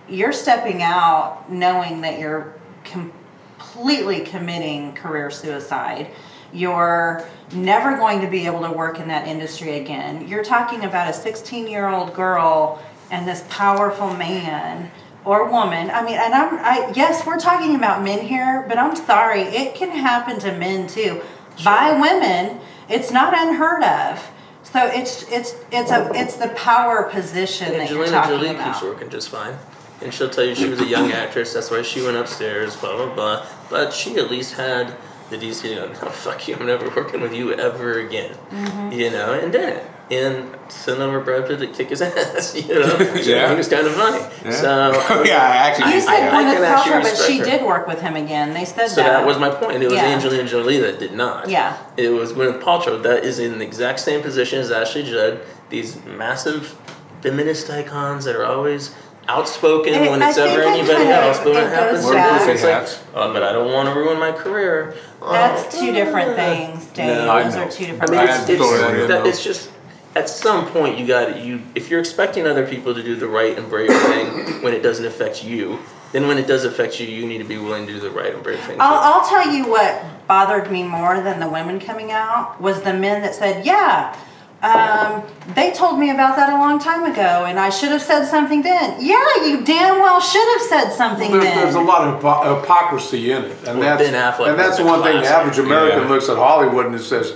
you're 0.07 0.33
stepping 0.33 0.81
out 0.81 1.49
knowing 1.49 2.01
that 2.01 2.19
you're 2.19 2.53
completely 2.83 4.21
committing 4.21 4.93
career 4.93 5.31
suicide. 5.31 6.09
You're 6.51 7.27
never 7.53 7.97
going 7.97 8.21
to 8.21 8.27
be 8.27 8.45
able 8.45 8.61
to 8.61 8.71
work 8.71 8.99
in 8.99 9.07
that 9.07 9.27
industry 9.27 9.79
again. 9.79 10.27
You're 10.27 10.43
talking 10.43 10.83
about 10.85 11.09
a 11.09 11.13
16 11.13 11.67
year 11.67 11.87
old 11.87 12.13
girl 12.13 12.81
and 13.11 13.27
this 13.27 13.43
powerful 13.49 14.13
man 14.13 14.91
or 15.25 15.49
woman. 15.49 15.89
I 15.89 16.03
mean, 16.03 16.17
and 16.17 16.33
I'm, 16.33 16.59
I, 16.59 16.91
yes, 16.95 17.25
we're 17.25 17.39
talking 17.39 17.75
about 17.75 18.03
men 18.03 18.25
here, 18.25 18.65
but 18.67 18.77
I'm 18.77 18.95
sorry, 18.95 19.41
it 19.41 19.75
can 19.75 19.89
happen 19.89 20.39
to 20.39 20.57
men 20.57 20.87
too. 20.87 21.21
By 21.63 21.93
women, 21.99 22.59
it's 22.89 23.11
not 23.11 23.33
unheard 23.35 23.83
of. 23.83 24.31
So 24.73 24.87
it's 24.87 25.23
it's 25.31 25.55
it's 25.71 25.91
a 25.91 26.09
it's 26.15 26.35
the 26.37 26.49
power 26.49 27.03
position 27.03 27.73
that 27.73 27.91
you're 27.91 28.01
Angelina 28.03 28.11
talking 28.11 28.37
Jolie 28.37 28.49
about. 28.55 28.73
keeps 28.73 28.83
working 28.83 29.09
just 29.09 29.29
fine. 29.29 29.55
And 30.01 30.13
she'll 30.13 30.29
tell 30.29 30.43
you 30.43 30.55
she 30.55 30.67
was 30.67 30.81
a 30.81 30.85
young 30.85 31.11
actress, 31.23 31.53
that's 31.53 31.71
why 31.71 31.81
she 31.83 32.01
went 32.01 32.17
upstairs, 32.17 32.75
blah, 32.75 32.97
blah, 32.97 33.13
blah. 33.13 33.45
But 33.69 33.93
she 33.93 34.17
at 34.17 34.29
least 34.29 34.55
had 34.55 34.93
the 35.29 35.37
DC, 35.37 35.69
you 35.69 35.75
know, 35.77 35.87
no, 35.87 36.09
fuck 36.09 36.47
you, 36.47 36.55
I'm 36.55 36.65
never 36.65 36.89
working 36.89 37.21
with 37.21 37.33
you 37.33 37.53
ever 37.53 37.99
again. 37.99 38.35
Mm-hmm. 38.49 38.91
You 38.91 39.11
know, 39.11 39.33
and 39.33 39.51
did 39.51 39.69
it. 39.77 39.85
And 40.11 40.53
sent 40.67 40.99
over 40.99 41.21
Brad 41.21 41.47
Pitt 41.47 41.59
to 41.59 41.67
kick 41.67 41.89
his 41.89 42.01
ass, 42.01 42.53
you 42.55 42.67
know? 42.67 42.97
Yeah. 43.23 43.49
He 43.49 43.55
was 43.55 43.67
kind 43.69 43.87
of 43.87 43.93
funny. 43.93 44.19
Yeah. 44.43 44.51
So, 44.51 45.23
yeah, 45.23 45.37
I 45.41 45.55
actually, 45.69 45.91
You 45.93 45.97
I- 45.97 45.99
said 46.01 46.29
I 46.29 46.43
Gwyneth 46.43 46.53
can 46.55 46.63
actually 46.63 46.91
Paltrow, 46.93 47.03
but 47.03 47.17
she 47.17 47.37
her. 47.39 47.45
did 47.45 47.65
work 47.65 47.87
with 47.87 48.01
him 48.01 48.15
again. 48.17 48.53
They 48.53 48.65
said 48.65 48.77
that. 48.77 48.89
So 48.89 48.95
that. 49.01 49.09
that 49.19 49.25
was 49.25 49.39
my 49.39 49.49
point. 49.49 49.81
It 49.81 49.85
was 49.85 49.93
Yeah. 49.95 50.05
Angelina 50.07 50.47
Jolie 50.47 50.79
that 50.81 50.99
did 50.99 51.13
not. 51.13 51.49
Yeah. 51.49 51.77
It 51.97 52.09
was 52.09 52.33
Gwyneth 52.33 52.61
Paltrow 52.61 53.01
that 53.03 53.23
is 53.23 53.39
in 53.39 53.59
the 53.59 53.65
exact 53.65 54.01
same 54.01 54.21
position 54.21 54.59
as 54.59 54.71
Ashley 54.71 55.03
Judd. 55.03 55.39
These 55.69 56.03
massive 56.05 56.77
feminist 57.21 57.69
icons 57.69 58.25
that 58.25 58.35
are 58.35 58.45
always 58.45 58.93
outspoken 59.29 59.93
It- 59.93 60.11
when 60.11 60.21
I 60.21 60.29
it's 60.29 60.37
ever 60.37 60.61
anybody 60.63 60.95
kind 60.95 61.09
of- 61.11 61.23
else. 61.23 61.37
But 61.39 61.53
when 61.53 61.63
it 61.63 61.67
it 61.67 61.69
happens 61.69 62.05
to 62.05 62.11
back- 62.13 62.49
it's 62.49 62.63
like, 62.63 62.87
oh, 63.15 63.31
but 63.31 63.41
I 63.41 63.53
don't 63.53 63.71
want 63.71 63.87
to 63.87 63.95
ruin 63.95 64.19
my 64.19 64.33
career. 64.33 64.95
That's 65.21 65.73
Oh, 65.77 65.79
two 65.79 65.93
different 65.93 66.35
things, 66.35 66.85
Dave. 66.87 67.07
No, 67.25 67.41
Those 67.43 67.55
are 67.55 67.71
two 67.71 67.85
different 67.85 68.11
mean, 68.11 68.19
I 68.19 68.23
it's, 68.25 68.43
things. 68.43 68.59
to 68.59 68.63
it's, 68.65 68.81
that 68.81 68.89
in, 68.93 68.99
that- 68.99 69.07
though. 69.23 69.29
it's 69.29 69.41
just 69.41 69.69
at 70.15 70.29
some 70.29 70.67
point 70.67 70.97
you 70.97 71.07
got 71.07 71.25
to 71.33 71.39
you 71.39 71.61
if 71.75 71.89
you're 71.89 71.99
expecting 71.99 72.45
other 72.45 72.65
people 72.67 72.93
to 72.93 73.01
do 73.03 73.15
the 73.15 73.27
right 73.27 73.57
and 73.57 73.69
brave 73.69 73.89
thing 73.91 74.61
when 74.61 74.73
it 74.73 74.81
doesn't 74.81 75.05
affect 75.05 75.43
you, 75.43 75.79
then 76.11 76.27
when 76.27 76.37
it 76.37 76.45
does 76.47 76.65
affect 76.65 76.99
you, 76.99 77.07
you 77.07 77.25
need 77.25 77.39
to 77.39 77.43
be 77.43 77.57
willing 77.57 77.87
to 77.87 77.93
do 77.93 77.99
the 77.99 78.11
right 78.11 78.33
and 78.33 78.43
brave 78.43 78.59
thing. 78.61 78.77
I'll, 78.79 79.13
I'll 79.21 79.27
tell 79.29 79.51
you 79.51 79.67
what 79.67 80.03
bothered 80.27 80.71
me 80.71 80.83
more 80.83 81.19
than 81.21 81.39
the 81.39 81.49
women 81.49 81.79
coming 81.79 82.11
out 82.11 82.61
was 82.61 82.81
the 82.81 82.93
men 82.93 83.21
that 83.23 83.33
said, 83.35 83.65
"Yeah, 83.65 84.15
um, 84.61 85.23
they 85.55 85.71
told 85.73 85.99
me 85.99 86.11
about 86.11 86.35
that 86.35 86.53
a 86.53 86.57
long 86.57 86.79
time 86.79 87.03
ago, 87.11 87.45
and 87.45 87.59
I 87.59 87.69
should 87.69 87.89
have 87.89 88.01
said 88.01 88.25
something 88.25 88.61
then." 88.61 88.97
Yeah, 89.03 89.45
you 89.45 89.63
damn 89.65 89.99
well 89.99 90.21
should 90.21 90.47
have 90.59 90.61
said 90.61 90.91
something 90.91 91.31
There's, 91.31 91.43
then. 91.43 91.57
there's 91.57 91.75
a 91.75 91.81
lot 91.81 92.07
of 92.23 92.61
hypocrisy 92.61 93.31
in 93.31 93.45
it, 93.45 93.57
and 93.67 93.79
Well, 93.79 93.97
that's 93.97 94.03
Ben 94.09 94.13
Affleck 94.13 94.49
and 94.51 94.59
that's 94.59 94.77
was 94.77 94.87
a 94.87 94.91
one 94.91 95.03
thing. 95.03 95.21
The 95.21 95.27
average 95.27 95.57
American 95.57 96.03
Yeah. 96.03 96.09
looks 96.09 96.29
at 96.29 96.37
Hollywood 96.37 96.85
and 96.85 96.95
it 96.95 96.99
says, 97.03 97.33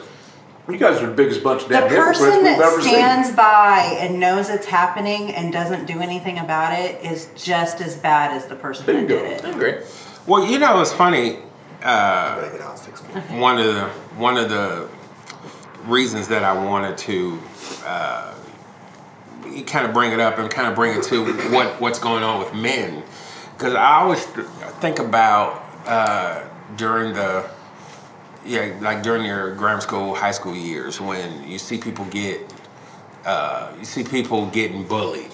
"You 0.70 0.78
guys 0.78 1.02
are 1.02 1.08
the 1.08 1.14
biggest 1.14 1.44
bunch 1.44 1.64
of 1.64 1.70
the 1.70 1.76
damn 1.76 1.90
hypocrites 1.90 2.20
person 2.20 2.44
we've 2.44 2.58
that 2.58 2.82
stands 2.82 3.28
seen." 3.28 3.36
by 3.36 3.98
and 4.00 4.20
knows 4.20 4.50
it's 4.50 4.66
happening 4.66 5.34
and 5.34 5.52
doesn't 5.54 5.86
do 5.86 6.00
anything 6.00 6.40
about 6.40 6.78
it 6.78 7.04
is 7.04 7.30
just 7.36 7.80
as 7.82 7.96
bad 7.96 8.32
as 8.36 8.46
the 8.48 8.56
person 8.56 8.86
that 8.86 8.94
Bingo. 8.94 9.20
did 9.20 9.46
I 9.46 9.50
it. 9.50 9.56
agree. 9.56 9.76
Well, 10.26 10.46
you 10.46 10.60
know, 10.60 10.82
it's 10.82 10.92
funny. 10.94 11.38
Uh, 11.82 12.36
Gotta 12.42 12.52
get 12.52 12.62
out 12.62 12.80
six 12.80 13.02
months. 13.14 13.30
one 13.32 13.60
of 13.60 13.66
the 13.66 13.84
one 14.18 14.36
of 14.38 14.50
the 14.50 14.88
reasons 15.86 16.28
that 16.28 16.44
I 16.44 16.54
wanted 16.66 16.98
to 16.98 17.40
uh, 17.86 18.34
kind 19.68 19.86
of 19.86 19.94
bring 19.94 20.12
it 20.12 20.20
up 20.20 20.38
and 20.38 20.50
kind 20.50 20.68
of 20.68 20.76
bring 20.76 20.98
it 20.98 21.04
to 21.04 21.24
what 21.52 21.80
what's 21.80 22.00
going 22.00 22.24
on 22.24 22.40
with 22.40 22.54
men, 22.54 23.04
because 23.56 23.74
I 23.74 24.02
always 24.02 24.26
think 24.82 25.00
about 25.00 25.64
uh, 25.86 26.44
during 26.76 27.14
the 27.14 27.48
yeah 28.48 28.74
like 28.82 29.04
during 29.04 29.26
your 29.26 29.54
grammar 29.56 29.82
school, 29.82 30.16
high 30.16 30.32
school 30.32 30.56
years 30.56 31.00
when 31.00 31.48
you 31.48 31.60
see 31.60 31.78
people 31.78 32.06
get 32.06 32.42
uh, 33.28 33.74
you 33.78 33.86
see 33.86 34.04
people 34.04 34.48
getting 34.48 34.88
bullied. 34.88 35.32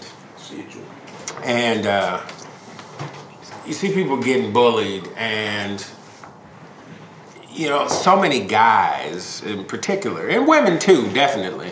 And 1.44 1.86
uh, 1.86 2.22
you 3.66 3.74
see 3.74 3.94
people 3.94 4.18
getting 4.18 4.52
bullied, 4.52 5.08
and 5.16 5.86
you 7.52 7.70
know, 7.70 7.88
so 7.88 8.20
many 8.20 8.46
guys 8.46 9.44
in 9.44 9.64
particular, 9.66 10.28
and 10.28 10.48
women 10.48 10.80
too, 10.80 11.08
definitely, 11.14 11.72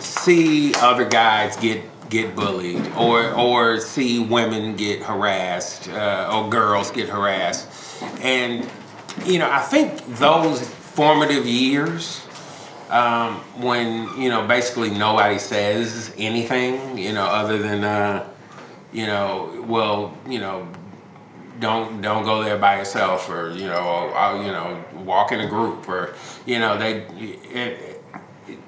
see 0.00 0.74
other 0.76 1.04
guys 1.04 1.56
get 1.56 1.82
get 2.08 2.34
bullied, 2.34 2.86
or 2.96 3.32
or 3.34 3.80
see 3.80 4.18
women 4.18 4.76
get 4.76 5.02
harassed, 5.02 5.88
uh, 5.88 6.30
or 6.32 6.48
girls 6.48 6.90
get 6.90 7.08
harassed, 7.08 7.68
and 8.20 8.68
you 9.24 9.38
know, 9.38 9.50
I 9.50 9.60
think 9.60 10.04
those 10.16 10.68
formative 10.68 11.46
years 11.46 12.20
um, 12.92 13.36
when 13.56 14.20
you 14.20 14.28
know 14.28 14.46
basically 14.46 14.90
nobody 14.90 15.38
says 15.38 16.14
anything, 16.18 16.98
you 16.98 17.12
know, 17.12 17.24
other 17.24 17.58
than 17.58 17.82
uh, 17.82 18.28
you 18.92 19.06
know, 19.06 19.64
well, 19.66 20.16
you 20.28 20.38
know, 20.38 20.68
don't 21.58 22.02
don't 22.02 22.24
go 22.24 22.44
there 22.44 22.58
by 22.58 22.76
yourself, 22.78 23.30
or 23.30 23.50
you 23.52 23.66
know, 23.66 24.12
or, 24.14 24.36
you 24.42 24.50
know, 24.52 24.84
walk 25.04 25.32
in 25.32 25.40
a 25.40 25.48
group, 25.48 25.88
or 25.88 26.14
you 26.44 26.58
know, 26.58 26.76
they. 26.78 27.06
It, 27.16 28.02
it, 28.46 28.58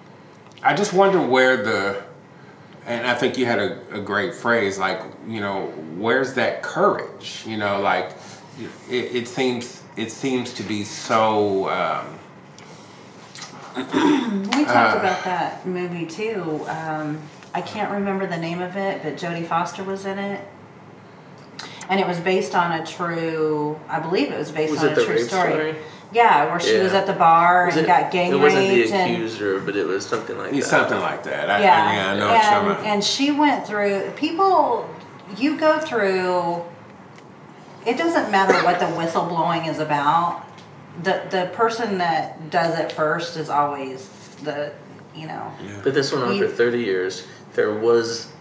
I 0.63 0.75
just 0.75 0.95
wonder 0.95 1.21
where 1.21 1.63
the, 1.63 2.03
and 2.87 3.07
I 3.07 3.15
think 3.15 3.37
you 3.37 3.45
had 3.45 3.59
a, 3.59 3.99
a 3.99 4.01
great 4.01 4.35
phrase, 4.35 4.79
like 4.79 5.03
you 5.29 5.41
know, 5.41 5.67
where's 5.99 6.33
that 6.35 6.63
courage? 6.63 7.45
You 7.47 7.59
know, 7.59 7.81
like 7.81 8.13
it, 8.89 9.15
it 9.15 9.29
seems 9.29 9.84
it 9.97 10.11
seems 10.11 10.53
to 10.55 10.63
be 10.63 10.85
so. 10.85 11.69
Um, 11.71 12.19
We 13.77 14.65
talked 14.65 14.97
Uh, 14.97 15.01
about 15.01 15.25
that 15.25 15.67
movie 15.67 16.07
too. 16.07 16.65
Um, 16.69 17.21
I 17.55 17.61
can't 17.61 17.91
remember 17.91 18.27
the 18.27 18.37
name 18.37 18.61
of 18.63 18.77
it, 18.77 19.03
but 19.03 19.17
Jodie 19.17 19.47
Foster 19.47 19.83
was 19.85 20.07
in 20.07 20.19
it. 20.19 20.47
And 21.89 22.01
it 22.01 22.07
was 22.07 22.19
based 22.21 22.55
on 22.55 22.73
a 22.73 22.87
true, 22.87 23.79
I 23.89 24.01
believe 24.01 24.31
it 24.33 24.39
was 24.39 24.51
based 24.51 24.71
Was 24.73 24.81
on 24.83 24.89
it 24.89 24.93
a 24.93 24.95
the 24.97 25.05
true 25.05 25.15
rape 25.17 25.25
story. 25.29 25.51
story? 25.53 25.77
Yeah, 26.13 26.47
where 26.47 26.61
she 26.61 26.79
was 26.79 26.93
at 26.93 27.07
the 27.07 27.13
bar 27.13 27.67
Was 27.67 27.77
and 27.77 27.85
it- 27.85 27.89
got 27.89 28.11
gang 28.13 28.31
raped. 28.31 28.41
It 28.41 28.43
wasn't 28.45 28.69
the 28.69 28.81
raped 28.83 28.93
and 28.93 29.13
accuser, 29.15 29.61
but 29.61 29.77
it 29.77 29.87
was 29.87 30.07
something 30.07 30.39
like 30.39 30.53
that. 30.53 30.65
something 30.65 31.01
like 31.01 31.23
that. 31.25 31.51
I, 31.51 31.63
yeah, 31.63 31.85
I, 31.85 31.95
yeah, 31.97 32.11
I 32.13 32.17
know 32.19 32.27
what 32.29 32.33
you're 32.35 32.43
talking 32.43 32.69
and, 32.69 32.79
about. 32.79 32.87
and 32.87 33.05
she 33.05 33.31
went 33.33 33.67
through 33.67 34.11
people. 34.17 34.89
You 35.37 35.57
go 35.59 35.79
through. 35.81 36.63
It 37.87 37.97
doesn't 37.97 38.31
matter 38.31 38.55
what 38.65 38.79
the 38.79 38.87
whistleblowing 38.87 39.69
is 39.69 39.79
about. 39.79 40.45
The 41.03 41.23
the 41.31 41.51
person 41.55 41.99
that 41.99 42.51
does 42.51 42.79
it 42.79 42.93
first 42.93 43.37
is 43.37 43.51
always 43.51 44.09
the 44.43 44.73
you 45.15 45.27
know. 45.27 45.53
Yeah. 45.63 45.81
But 45.83 45.95
this 45.95 46.13
went 46.13 46.25
on 46.25 46.39
for 46.39 46.49
30 46.49 46.79
years. 46.79 47.27
There 47.55 47.73
was 47.73 48.33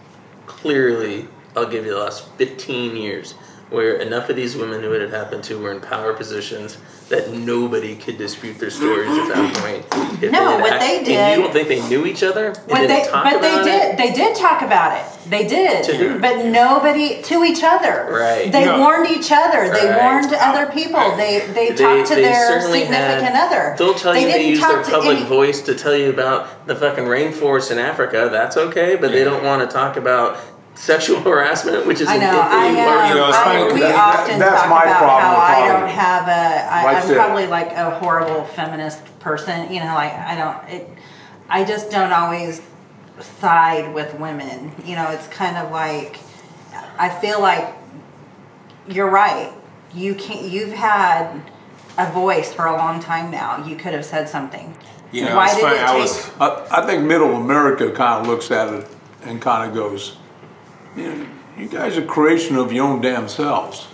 clearly, 0.46 1.28
I'll 1.56 1.68
give 1.68 1.84
you 1.84 1.92
the 1.92 2.00
last 2.00 2.28
15 2.32 2.96
years, 2.96 3.34
where 3.70 3.94
enough 3.96 4.28
of 4.28 4.36
these 4.36 4.56
women 4.56 4.80
who 4.82 4.92
it 4.92 5.00
had 5.00 5.10
happened 5.10 5.42
to 5.44 5.58
were 5.58 5.72
in 5.72 5.80
power 5.80 6.12
positions 6.12 6.78
that 7.08 7.30
nobody 7.32 7.94
could 7.96 8.16
dispute 8.16 8.58
their 8.58 8.70
stories 8.70 9.10
at 9.10 9.28
that 9.34 9.56
point. 9.56 10.22
If 10.22 10.30
No, 10.32 10.50
had 10.52 10.60
what 10.60 10.72
act- 10.72 10.80
they 10.80 11.04
did. 11.04 11.16
And 11.16 11.36
you 11.40 11.42
don't 11.46 11.52
think 11.52 11.68
they 11.68 11.86
knew 11.88 12.06
each 12.06 12.22
other? 12.22 12.46
and 12.48 12.56
What 12.66 12.78
didn't 12.80 12.88
they, 13.04 13.08
talk 13.10 13.24
but 13.24 13.40
they 13.42 13.62
did. 13.62 13.66
it? 13.92 13.96
They 13.98 14.12
did 14.12 14.36
talk 14.36 14.62
about 14.62 14.96
it. 14.98 15.04
They 15.28 15.46
did. 15.46 15.84
To 15.84 15.94
who? 15.96 16.18
But 16.18 16.44
nobody 16.46 17.20
to 17.22 17.44
each 17.44 17.62
other. 17.62 18.08
Right. 18.10 18.50
They 18.50 18.64
No. 18.64 18.78
warned 18.80 19.08
each 19.10 19.30
other. 19.32 19.68
They 19.70 19.88
Right. 19.88 20.02
warned 20.02 20.32
other 20.34 20.66
people. 20.72 21.16
They 21.16 21.40
they, 21.54 21.70
They- 21.70 21.74
talked 21.76 22.08
to 22.08 22.14
they 22.14 22.22
their 22.22 22.60
significant 22.60 23.34
had- 23.34 23.46
other. 23.48 23.74
They'll 23.78 23.94
tell 23.94 24.14
you 24.14 24.26
they 24.26 24.32
didn't 24.32 24.46
use 24.48 24.60
their 24.60 24.82
public 24.82 25.18
any- 25.18 25.26
voice 25.26 25.60
to 25.62 25.74
tell 25.74 25.94
you 25.96 26.10
about 26.10 26.66
the 26.66 26.74
fucking 26.76 27.04
rainforest 27.04 27.70
in 27.70 27.78
Africa. 27.78 28.28
That's 28.32 28.56
okay, 28.56 28.96
but 28.96 29.12
they 29.12 29.24
don't 29.24 29.42
want 29.44 29.68
to 29.68 29.74
talk 29.74 29.96
about 29.96 30.36
sexual 30.74 31.20
harassment, 31.28 31.86
which 31.86 32.00
is 32.00 32.08
I 32.08 32.14
an 32.16 32.20
know. 32.20 32.26
equally 32.28 32.42
I 32.42 32.64
worrying 32.64 32.76
am. 32.78 32.98
Uh, 32.98 33.08
you 33.08 33.14
know, 33.14 33.28
it's 33.28 33.36
I, 33.38 33.44
funny 33.44 33.64
we 33.64 33.70
'cause 33.70 33.80
that- 33.80 34.18
often 34.20 34.38
that's 34.38 34.60
talk 34.62 34.70
my 34.70 34.82
about 34.84 34.98
problem 34.98 35.20
how 35.20 35.30
with 35.32 35.40
I 35.40 35.68
don't 35.80 35.88
have 35.88 36.28
a. 36.28 36.72
I, 36.72 36.84
Like 36.84 36.96
I 36.96 37.00
I'm 37.00 37.06
said. 37.06 37.16
probably 37.16 37.46
like 37.46 37.72
a 37.72 37.90
horrible 37.98 38.44
feminist 38.44 39.18
person. 39.20 39.72
You 39.72 39.80
know, 39.80 39.94
like 39.94 40.12
I 40.12 40.34
don't. 40.36 40.68
It. 40.74 40.88
I 41.48 41.62
just 41.64 41.90
don't 41.90 42.12
always 42.12 42.62
side 43.20 43.92
with 43.94 44.18
women. 44.18 44.72
You 44.84 44.96
know, 44.96 45.10
it's 45.10 45.26
kind 45.28 45.56
of 45.56 45.70
like 45.70 46.18
I 46.98 47.08
feel 47.08 47.40
like 47.40 47.68
you're 48.88 49.10
right. 49.10 49.52
You 49.94 50.14
can't. 50.14 50.42
You've 50.42 50.72
had 50.72 51.40
a 51.98 52.10
voice 52.10 52.52
for 52.52 52.66
a 52.66 52.72
long 52.72 52.98
time 53.00 53.30
now. 53.30 53.64
You 53.64 53.76
could 53.76 53.92
have 53.94 54.04
said 54.04 54.28
something. 54.28 54.76
You 55.12 55.24
know, 55.26 55.36
Why 55.36 55.44
it's 55.46 55.54
did 55.54 55.62
funny. 55.62 55.76
it 55.76 55.82
I 55.82 55.96
was 55.96 56.30
I, 56.40 56.66
I 56.82 56.86
think 56.86 57.04
middle 57.04 57.36
America 57.36 57.92
kind 57.92 58.20
of 58.22 58.26
looks 58.26 58.50
at 58.50 58.72
it 58.72 58.88
and 59.22 59.40
kind 59.40 59.68
of 59.68 59.74
goes, 59.76 60.16
you 60.96 61.02
know, 61.14 61.26
you 61.58 61.68
guys 61.68 61.96
are 61.96 62.04
creation 62.04 62.56
of 62.56 62.72
your 62.72 62.86
own 62.86 63.00
damn 63.00 63.28
selves. 63.28 63.86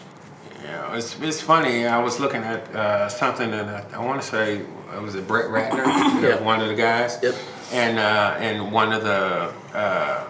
Yeah, 0.62 0.96
it's, 0.96 1.18
it's 1.20 1.40
funny. 1.40 1.86
I 1.86 1.98
was 2.02 2.20
looking 2.20 2.42
at 2.42 2.74
uh, 2.74 3.08
something, 3.08 3.52
and 3.52 3.70
I, 3.70 3.84
I 3.94 3.98
want 4.04 4.20
to 4.20 4.26
say 4.26 4.62
uh, 4.94 5.00
was 5.00 5.14
it 5.14 5.26
Brett 5.26 5.46
Ratner, 5.46 5.84
Yeah. 6.22 6.40
one 6.42 6.60
of 6.60 6.68
the 6.68 6.74
guys. 6.74 7.18
Yep. 7.22 7.34
And 7.72 7.98
uh, 7.98 8.34
and 8.38 8.72
one 8.72 8.92
of 8.92 9.04
the 9.04 9.52
uh, 9.74 10.28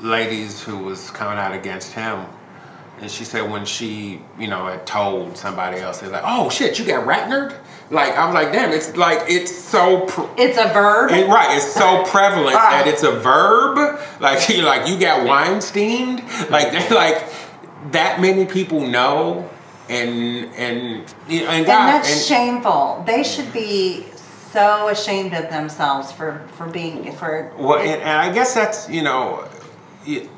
ladies 0.00 0.62
who 0.62 0.78
was 0.78 1.10
coming 1.10 1.38
out 1.38 1.52
against 1.52 1.92
him, 1.92 2.24
and 3.00 3.10
she 3.10 3.24
said 3.24 3.50
when 3.50 3.64
she, 3.64 4.20
you 4.38 4.46
know, 4.46 4.66
had 4.66 4.86
told 4.86 5.36
somebody 5.36 5.78
else, 5.78 6.00
they're 6.00 6.10
like, 6.10 6.22
"Oh 6.24 6.50
shit, 6.50 6.78
you 6.78 6.84
got 6.84 7.06
Ratnered." 7.06 7.56
Like 7.90 8.12
I 8.16 8.26
was 8.26 8.34
like, 8.34 8.52
"Damn, 8.52 8.72
it's 8.72 8.94
like 8.96 9.22
it's 9.28 9.54
so." 9.54 10.06
Pr- 10.06 10.28
It's 10.36 10.58
a 10.58 10.68
verb. 10.72 11.10
it, 11.10 11.26
right, 11.28 11.56
it's 11.56 11.72
so 11.72 12.04
prevalent 12.04 12.56
ah. 12.56 12.70
that 12.70 12.86
it's 12.86 13.02
a 13.02 13.12
verb. 13.12 13.98
Like 14.20 14.48
you, 14.54 14.62
like 14.62 14.86
you 14.88 14.98
got 14.98 15.26
Weinstein. 15.26 16.16
Like 16.50 16.72
they 16.72 16.88
like 16.94 17.24
that 17.92 18.20
many 18.20 18.44
people 18.44 18.86
know, 18.86 19.48
and 19.88 20.52
and 20.54 21.14
you 21.26 21.40
know, 21.40 21.48
and 21.48 21.58
and 21.60 21.66
that's 21.66 22.12
and- 22.12 22.20
shameful. 22.20 23.02
They 23.06 23.22
should 23.22 23.50
be 23.52 24.04
so 24.52 24.88
ashamed 24.88 25.32
of 25.32 25.48
themselves 25.48 26.12
for 26.12 26.46
for 26.52 26.66
being 26.66 27.12
for. 27.12 27.50
Well, 27.56 27.78
and, 27.78 28.02
and 28.02 28.10
I 28.10 28.32
guess 28.32 28.52
that's 28.52 28.90
you 28.90 29.02
know, 29.02 29.48
you, 30.04 30.28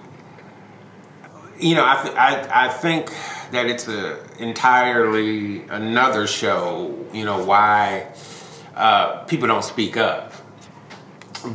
you 1.58 1.74
know, 1.74 1.84
I, 1.84 2.02
th- 2.02 2.14
I 2.16 2.66
I 2.66 2.68
think 2.68 3.12
that 3.52 3.66
it's 3.66 3.88
a 3.88 4.18
entirely 4.38 5.62
another 5.68 6.26
show. 6.26 6.98
You 7.12 7.24
know 7.24 7.44
why 7.44 8.08
uh, 8.74 9.24
people 9.24 9.48
don't 9.48 9.64
speak 9.64 9.96
up, 9.96 10.32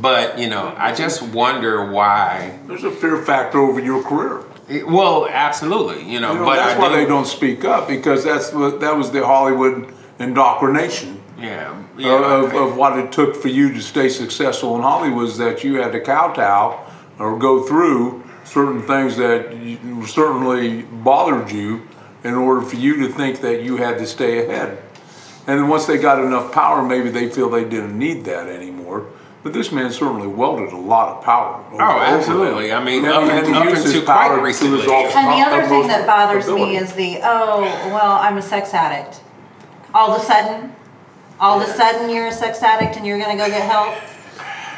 but 0.00 0.38
you 0.38 0.48
know, 0.48 0.74
I 0.76 0.94
just 0.94 1.22
wonder 1.22 1.90
why. 1.90 2.58
There's 2.66 2.84
a 2.84 2.90
fear 2.90 3.22
factor 3.22 3.58
over 3.58 3.80
your 3.80 4.02
career. 4.02 4.44
Well, 4.86 5.26
absolutely, 5.30 6.02
you 6.04 6.20
know, 6.20 6.32
You 6.32 6.38
know, 6.40 6.44
but 6.44 6.56
that's 6.56 6.76
I 6.76 6.78
why 6.78 6.88
do, 6.90 6.96
they 6.96 7.06
don't 7.06 7.26
speak 7.26 7.64
up 7.64 7.88
because 7.88 8.22
that's 8.22 8.52
what 8.52 8.80
that 8.80 8.94
was 8.96 9.10
the 9.10 9.24
Hollywood 9.24 9.94
indoctrination 10.18 11.22
Yeah, 11.38 11.70
of, 11.70 11.98
yeah. 12.00 12.34
of, 12.44 12.54
of 12.54 12.76
what 12.76 12.98
it 12.98 13.10
took 13.10 13.34
for 13.34 13.48
you 13.48 13.72
to 13.72 13.80
stay 13.80 14.10
successful 14.10 14.76
in 14.76 14.82
Hollywood 14.82 15.28
is 15.28 15.38
that 15.38 15.64
you 15.64 15.76
had 15.76 15.92
to 15.92 16.00
kowtow 16.00 16.84
or 17.18 17.38
go 17.38 17.62
through 17.62 18.22
certain 18.48 18.82
things 18.82 19.16
that 19.16 19.54
you, 19.56 20.06
certainly 20.06 20.82
bothered 20.82 21.50
you 21.50 21.86
in 22.24 22.34
order 22.34 22.62
for 22.62 22.76
you 22.76 22.96
to 23.06 23.08
think 23.12 23.40
that 23.42 23.62
you 23.62 23.76
had 23.76 23.98
to 23.98 24.06
stay 24.06 24.44
ahead. 24.44 24.78
And 25.46 25.58
then 25.60 25.68
once 25.68 25.86
they 25.86 25.98
got 25.98 26.22
enough 26.22 26.52
power, 26.52 26.82
maybe 26.82 27.10
they 27.10 27.28
feel 27.30 27.48
they 27.48 27.64
didn't 27.64 27.96
need 27.98 28.24
that 28.24 28.48
anymore. 28.48 29.06
But 29.42 29.52
this 29.52 29.70
man 29.70 29.90
certainly 29.92 30.26
welded 30.26 30.72
a 30.72 30.76
lot 30.76 31.16
of 31.16 31.24
power. 31.24 31.64
over- 31.72 31.82
Oh, 31.82 32.00
absolutely. 32.00 32.68
them. 32.68 32.82
I 32.82 32.84
mean, 32.84 33.04
And 33.04 33.14
up 33.14 33.22
he 33.22 33.28
had 33.28 33.44
and- 33.44 33.56
up 33.56 33.64
use 33.66 33.84
his 33.84 33.94
until 33.94 34.06
power 34.06 34.26
quite 34.28 34.36
to 34.36 34.42
recently. 34.42 34.80
his 34.82 35.14
And 35.14 35.28
the 35.28 35.46
other 35.46 35.66
thing 35.68 35.86
that 35.86 36.06
bothers 36.06 36.48
ability. 36.48 36.72
me 36.72 36.76
is 36.76 36.92
the 36.94 37.20
oh 37.22 37.60
well 37.92 38.18
I'm 38.20 38.36
a 38.36 38.42
sex 38.42 38.74
addict. 38.74 39.20
All 39.94 40.10
of 40.12 40.20
a 40.20 40.24
sudden, 40.24 40.72
all 41.40 41.60
of 41.60 41.66
a 41.68 41.72
sudden 41.72 42.10
you're 42.10 42.26
a 42.26 42.32
sex 42.32 42.62
addict 42.62 42.96
and 42.96 43.06
you're 43.06 43.18
gonna 43.18 43.36
go 43.36 43.46
get 43.48 43.62
help. 43.62 43.94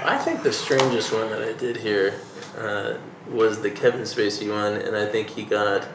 I 0.05 0.17
think 0.19 0.43
the 0.43 0.53
strangest 0.53 1.13
one 1.13 1.31
that 1.31 1.43
I 1.43 1.53
did 1.55 1.79
hear 1.79 2.15
uh, 2.61 2.93
was 3.31 3.63
the 3.63 3.71
Kevin 3.71 4.03
Spacey 4.03 4.51
one, 4.51 4.75
and 4.75 4.97
I 4.97 5.07
think 5.07 5.31
he 5.31 5.45
got 5.45 5.87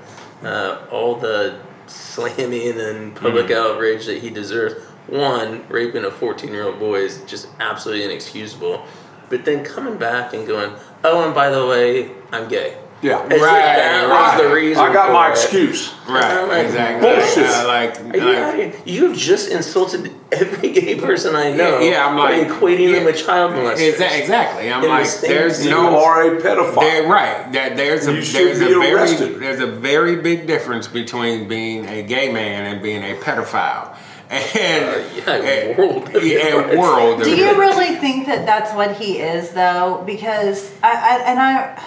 uh, 0.43 0.86
all 0.91 1.15
the 1.15 1.60
slamming 1.88 2.80
and 2.80 3.15
public 3.15 3.52
outrage 3.52 4.06
that 4.06 4.21
he 4.21 4.30
deserves. 4.30 4.76
One, 5.08 5.67
raping 5.69 6.06
a 6.06 6.12
14 6.12 6.50
year 6.50 6.63
old 6.63 6.80
boy 6.80 7.02
is 7.02 7.21
just 7.26 7.48
absolutely 7.60 8.06
inexcusable. 8.06 8.86
But 9.30 9.45
then 9.45 9.63
coming 9.63 9.98
back 9.98 10.34
and 10.34 10.48
going, 10.48 10.74
oh, 11.04 11.26
and 11.26 11.34
by 11.34 11.50
the 11.50 11.65
way, 11.65 12.12
I'm 12.32 12.48
gay. 12.48 12.78
Yeah. 13.01 13.19
As 13.19 13.31
if 13.34 13.41
Right, 13.41 13.75
that 13.75 14.08
right. 14.10 14.34
was 14.38 14.41
the 14.41 14.55
reason. 14.55 14.84
I 14.84 14.91
got 14.93 15.08
for 15.08 15.13
my 15.13 15.27
it. 15.27 15.31
excuse. 15.31 15.93
Right, 16.08 16.43
like, 16.47 16.65
exactly. 16.65 17.08
bullshit. 17.10 17.45
Uh, 17.45 17.67
like, 17.67 18.03
like 18.13 18.81
you 18.88 19.10
have 19.10 19.17
just 19.17 19.49
insulted 19.51 20.12
every 20.31 20.71
gay 20.71 20.95
person 20.99 21.36
I 21.36 21.51
know. 21.51 21.79
Yeah, 21.79 22.08
I'm 22.08 22.17
like- 22.17 22.47
by 22.47 22.53
equating 22.55 22.93
them 22.93 23.01
yeah. 23.01 23.05
with 23.05 23.17
child 23.23 23.51
molesters. 23.51 23.93
Exa- 23.95 24.19
exactly. 24.19 24.71
I'm 24.71 24.77
In 24.84 24.89
the 24.89 24.95
like, 24.95 25.05
same- 25.05 25.29
there's 25.29 25.63
You 25.65 25.71
no 25.71 26.03
are 26.03 26.36
a 26.38 26.41
pedophile. 26.41 26.79
There, 26.79 27.08
right. 27.08 27.51
That 27.51 27.75
there's 27.77 28.08
a 28.08 28.13
You 28.13 28.21
there's 28.23 28.60
be 28.60 28.65
a 28.65 28.79
very 28.79 28.93
arrested. 28.93 29.39
there's 29.39 29.60
a 29.60 29.67
very 29.67 30.15
big 30.17 30.47
difference 30.47 30.88
between 30.88 31.47
being 31.47 31.86
a 31.88 32.01
gay 32.01 32.31
man 32.31 32.65
and 32.73 32.81
being 32.81 33.03
a 33.03 33.15
pedophile. 33.15 33.95
And 34.27 35.05
yeah, 35.15 35.34
and- 35.36 35.77
world 35.77 36.15
of 36.15 36.23
yeah, 36.25 36.75
world. 36.75 37.21
Do 37.23 37.29
you 37.29 37.60
really 37.60 37.95
think 37.97 38.25
that 38.25 38.45
that's 38.47 38.73
what 38.73 38.95
he 38.97 39.19
is 39.19 39.51
though? 39.51 40.01
Because 40.03 40.71
I, 40.81 40.89
I 40.91 41.23
and 41.29 41.39
I, 41.39 41.84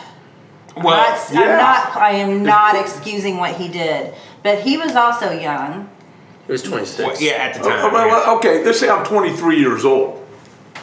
Well, 0.82 0.96
Not- 0.96 1.32
yeah. 1.32 1.40
I'm 1.40 1.56
not. 1.58 1.96
I 1.96 2.10
am 2.12 2.42
not 2.42 2.76
excusing 2.76 3.38
what 3.38 3.54
he 3.56 3.68
did, 3.68 4.14
but 4.42 4.60
he 4.60 4.76
was 4.76 4.94
also 4.96 5.30
young. 5.32 5.88
He 6.46 6.52
was 6.52 6.62
26. 6.62 6.98
Well, 7.06 7.16
yeah, 7.20 7.32
at 7.32 7.54
the 7.54 7.60
Uh, 7.60 7.82
time. 7.82 7.92
well, 7.92 8.06
yeah. 8.06 8.12
well, 8.12 8.36
okay, 8.38 8.64
let's 8.64 8.80
say 8.80 8.88
I'm 8.88 9.04
23 9.04 9.58
years 9.60 9.84
old, 9.84 10.16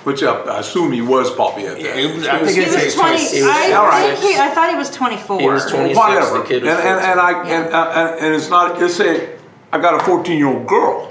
which 0.04 0.22
I, 0.22 0.32
I 0.34 0.60
assume 0.60 0.92
he 0.92 1.02
was 1.02 1.34
probably 1.34 1.66
at 1.66 1.78
that. 1.80 1.82
Yeah, 1.82 2.16
was- 2.16 2.28
I 2.28 2.38
He 2.38 2.44
was- 2.44 2.54
think 2.54 2.68
He 2.68 2.74
was 2.74 2.84
age 2.84 2.94
20. 2.96 3.10
26. 3.18 3.46
was 3.46 3.52
I 3.56 3.72
all 3.74 3.88
right. 3.88 4.18
he. 4.18 4.38
I 4.38 4.50
thought 4.50 4.70
he 4.70 4.76
was 4.76 4.90
24. 4.92 5.40
He 5.40 5.48
was 5.48 5.64
20. 5.66 5.94
26, 5.94 5.98
whatever. 5.98 6.38
the 6.40 6.44
kid 6.46 6.64
was 6.64 6.72
and, 6.74 6.88
and, 6.88 7.00
and 7.00 7.20
I 7.20 7.32
and, 7.50 7.74
uh, 7.74 7.92
and, 7.96 8.26
and 8.26 8.36
it's 8.36 8.50
not. 8.50 8.80
Let's 8.80 8.96
say 8.96 9.30
I 9.74 9.80
got 9.80 10.00
a 10.00 10.04
14 10.06 10.38
year 10.38 10.48
old 10.48 10.68
girl. 10.68 11.10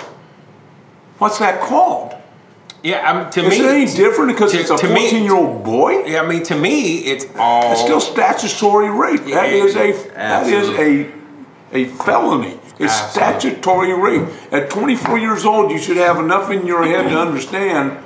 What's 1.18 1.38
that 1.38 1.61
called? 1.61 2.14
Yeah, 2.85 3.11
I 3.11 3.18
mean, 3.23 3.31
to 3.33 3.40
Is 3.47 3.49
me, 3.59 3.64
it 3.64 3.70
any 3.70 3.87
different 3.87 4.33
because 4.33 4.53
to- 4.53 4.61
it's 4.61 4.70
a 4.70 4.77
to 4.77 4.88
me- 4.88 5.01
14 5.09 5.25
year 5.25 5.35
old 5.35 5.64
boy? 5.64 6.05
Yeah, 6.05 6.20
I 6.20 6.27
mean, 6.27 6.42
to 6.44 6.55
me, 6.55 6.99
it's 6.99 7.25
all. 7.38 7.73
It's 7.73 7.81
still 7.81 7.99
statutory 7.99 8.90
rape. 8.90 9.25
That 9.25 9.51
Yeah, 9.51 9.64
is 9.64 9.75
a 9.75 9.92
that 10.14 10.47
is 10.47 10.68
a 10.79 11.07
a 11.73 11.87
felony. 12.05 12.61
It's 12.79 12.92
Absolutely. 12.92 13.40
statutory 13.51 13.92
rape. 13.94 14.29
At 14.53 14.68
24 14.68 15.18
years 15.18 15.47
old, 15.47 15.70
you 15.70 15.79
should 15.79 15.97
have 15.97 16.18
enough 16.18 16.51
in 16.51 16.66
your 16.66 16.85
head 16.85 17.09
to 17.11 17.18
understand 17.18 17.97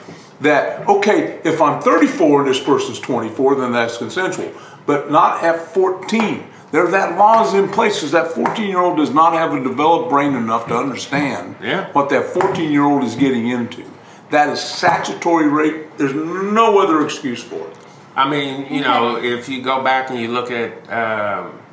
that 0.43 0.89
okay, 0.89 1.41
if 1.43 1.61
I'm 1.61 1.81
34 1.83 2.43
and 2.43 2.49
this 2.49 2.61
person's 2.61 3.01
24, 3.01 3.57
then 3.57 3.73
that's 3.73 3.97
consensual, 3.99 4.53
but 4.87 5.11
not 5.11 5.43
at 5.43 5.75
14. 5.75 6.45
There, 6.71 6.87
that 6.87 7.19
law 7.19 7.45
is 7.45 7.55
in 7.55 7.69
place 7.69 7.97
because 7.97 8.13
that 8.13 8.31
14 8.31 8.69
year 8.69 8.79
old 8.79 8.97
does 8.99 9.11
not 9.13 9.33
have 9.33 9.55
a 9.55 9.61
developed 9.61 10.09
brain 10.09 10.37
enough 10.37 10.69
to 10.69 10.77
understand 10.77 11.57
Yeah. 11.61 11.87
what 11.95 12.11
that 12.11 12.27
14 12.27 12.71
year 12.71 12.85
old 12.85 13.03
is 13.03 13.17
getting 13.17 13.49
into. 13.49 13.83
That 14.31 14.51
is 14.51 14.61
statutory 14.61 15.49
rape. 15.49 15.97
There's 15.97 16.15
no 16.15 16.79
other 16.79 17.05
excuse 17.05 17.43
for 17.43 17.67
it. 17.69 17.77
I 18.15 18.29
mean, 18.29 18.73
you 18.73 18.81
know, 18.81 19.17
if 19.17 19.49
you 19.49 19.63
go 19.63 19.83
back 19.83 20.11
and 20.11 20.19
you 20.19 20.29
look 20.29 20.51
at 20.51 20.73
um, 20.91 21.59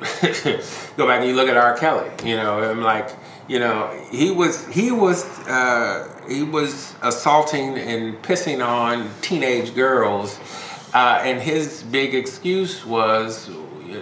go 0.96 1.06
back 1.06 1.20
and 1.20 1.28
you 1.28 1.34
look 1.34 1.48
at 1.48 1.56
R. 1.56 1.76
Kelly, 1.76 2.08
you 2.24 2.36
know, 2.36 2.62
I'm 2.62 2.82
like, 2.82 3.10
you 3.48 3.58
know, 3.58 3.88
he 4.10 4.30
was 4.30 4.64
he 4.68 4.92
was 4.92 5.24
uh, 5.48 6.08
he 6.28 6.44
was 6.44 6.94
assaulting 7.02 7.76
and 7.78 8.14
pissing 8.22 8.64
on 8.64 9.10
teenage 9.22 9.74
girls, 9.74 10.38
uh, 10.94 11.20
and 11.22 11.40
his 11.40 11.82
big 11.82 12.14
excuse 12.14 12.86
was 12.86 13.50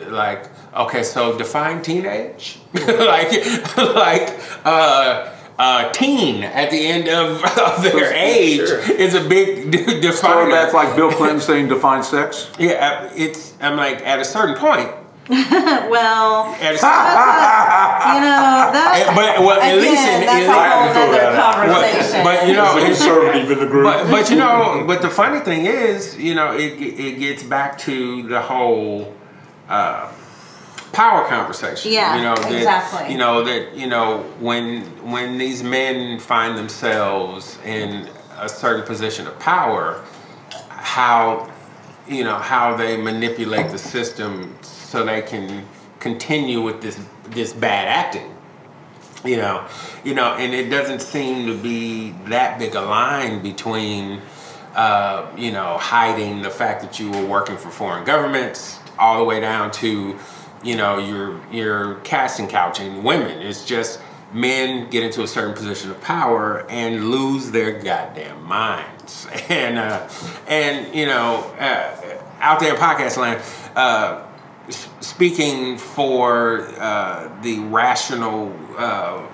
like, 0.09 0.51
okay, 0.77 1.03
so 1.03 1.37
define 1.39 1.83
teenage, 1.83 2.59
like 2.75 3.33
like. 3.79 4.39
Uh, 4.65 5.34
uh, 5.59 5.89
teen 5.93 6.43
at 6.43 6.71
the 6.71 6.87
end 6.87 7.09
of, 7.09 7.43
of 7.59 7.83
their 7.83 8.13
age 8.13 8.67
Sure. 8.69 8.81
is 8.93 9.15
a 9.15 9.21
big 9.29 9.71
d- 9.71 9.85
So 9.85 10.01
definer. 10.01 10.51
that's 10.51 10.75
like 10.75 10.97
Bill 10.97 11.11
Clinton 11.13 11.41
saying 11.41 11.69
define 11.69 12.03
sex. 12.03 12.51
Yeah, 12.59 13.09
uh, 13.09 13.13
it's. 13.17 13.55
I'm 13.61 13.77
like 13.77 14.01
at 14.07 14.19
a 14.21 14.25
certain 14.25 14.57
point. 14.57 14.91
Well, 15.31 16.47
At 16.61 16.75
a, 16.75 16.79
you 18.15 18.21
know 18.21 18.73
that. 18.75 19.13
But 19.17 19.41
well, 19.45 19.61
at 19.61 19.79
again, 19.79 19.81
least 19.81 20.03
in, 20.03 20.27
that's 20.27 20.45
in 20.45 20.51
a 20.51 20.53
I 20.53 20.67
had 20.69 20.97
whole 20.97 21.03
other 21.03 21.13
that 21.13 21.55
conversation. 21.55 22.25
but 22.25 22.47
you 22.49 22.55
know, 22.55 22.75
He's 22.77 22.85
a 22.85 22.91
it's, 22.91 22.99
conservative 22.99 23.51
in 23.53 23.59
the 23.59 23.67
group. 23.67 23.85
but 23.85 24.11
but 24.11 24.31
you 24.31 24.37
know, 24.37 24.85
but 24.87 25.03
the 25.03 25.09
funny 25.11 25.41
thing 25.41 25.67
is, 25.67 26.17
you 26.19 26.35
know, 26.35 26.55
it 26.57 26.73
it 26.81 27.19
gets 27.19 27.43
back 27.43 27.79
to 27.79 28.23
the 28.25 28.41
whole 28.41 29.15
uh, 29.69 30.11
power 30.95 31.27
conversation. 31.29 31.93
Yeah, 31.93 32.17
you 32.17 32.23
know, 32.23 32.35
that, 32.35 32.53
exactly. 32.53 33.13
You 33.13 33.19
know 33.19 33.45
that 33.45 33.77
you 33.77 33.87
know 33.87 34.23
when 34.41 34.83
when 35.11 35.39
these 35.39 35.63
men 35.63 36.19
find 36.19 36.57
themselves 36.57 37.59
in 37.65 38.09
a 38.39 38.49
certain 38.49 38.85
position 38.85 39.27
of 39.27 39.39
power, 39.39 40.05
how 40.69 41.51
you 42.09 42.25
know 42.25 42.37
how 42.37 42.77
they 42.77 42.97
manipulate 42.97 43.71
the 43.71 43.79
system 43.79 44.57
so 44.63 45.05
they 45.05 45.23
can 45.23 45.67
continue 46.01 46.61
with 46.61 46.83
this 46.83 47.01
this 47.31 47.53
bad 47.53 47.89
acting 47.89 48.31
you 49.25 49.37
know 49.37 49.67
you 50.05 50.15
know 50.15 50.35
and 50.35 50.55
it 50.55 50.69
doesn't 50.69 51.01
seem 51.01 51.47
to 51.47 51.57
be 51.57 52.11
that 52.27 52.59
big 52.59 52.75
a 52.75 52.81
line 52.81 53.43
between 53.43 54.21
uh, 54.75 55.27
you 55.37 55.51
know 55.51 55.79
hiding 55.79 56.43
the 56.43 56.51
fact 56.51 56.83
that 56.83 56.99
you 57.01 57.11
were 57.11 57.25
working 57.25 57.57
for 57.57 57.71
foreign 57.71 58.05
governments 58.05 58.79
all 58.99 59.19
the 59.19 59.25
way 59.25 59.41
down 59.41 59.71
to 59.71 60.17
you 60.65 60.77
know 60.77 60.99
you're 60.99 61.41
you're 61.53 61.97
casting 61.97 62.49
couching 62.49 63.03
women 63.03 63.41
it's 63.43 63.65
just 63.65 64.01
men 64.33 64.91
get 64.91 65.03
into 65.05 65.23
a 65.23 65.29
certain 65.29 65.55
position 65.55 65.91
of 65.91 66.01
power 66.01 66.67
and 66.69 67.11
lose 67.11 67.51
their 67.51 67.81
goddamn 67.81 68.43
minds 68.43 69.27
and 69.49 69.79
uh, 69.79 70.09
and 70.49 70.93
you 70.95 71.07
know 71.07 71.53
uh, 71.59 72.19
out 72.41 72.59
there 72.61 72.75
in 72.75 72.81
podcast 72.81 73.17
land 73.17 73.41
uh, 73.77 74.27
speaking 75.01 75.77
for 75.77 76.67
uh, 76.79 77.31
the 77.43 77.61
rational 77.61 78.53
uh, 78.79 79.27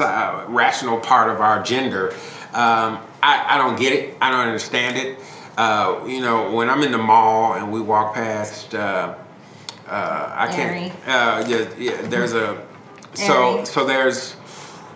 uh, 0.00 0.44
rational 0.48 0.98
part 0.98 1.30
of 1.30 1.40
our 1.40 1.62
gender. 1.62 2.12
Um, 2.52 2.98
I, 3.22 3.54
I 3.54 3.58
don't 3.58 3.78
get 3.78 3.92
it. 3.92 4.16
I 4.20 4.30
don't 4.30 4.40
understand 4.46 4.96
it. 4.96 5.18
You 6.10 6.20
know, 6.20 6.50
when 6.52 6.68
I'm 6.70 6.82
in 6.82 6.92
the 6.92 6.98
mall 6.98 7.54
and 7.54 7.72
we 7.72 7.80
walk 7.80 8.14
past, 8.14 8.74
uh, 9.86 9.90
uh, 9.90 10.34
I 10.36 10.46
can't. 10.48 10.92
Uh, 11.06 11.44
yeah, 11.48 11.68
yeah, 11.78 12.02
there's 12.02 12.32
a 12.32 12.62
so 13.14 13.64
so 13.64 13.84
there's 13.84 14.36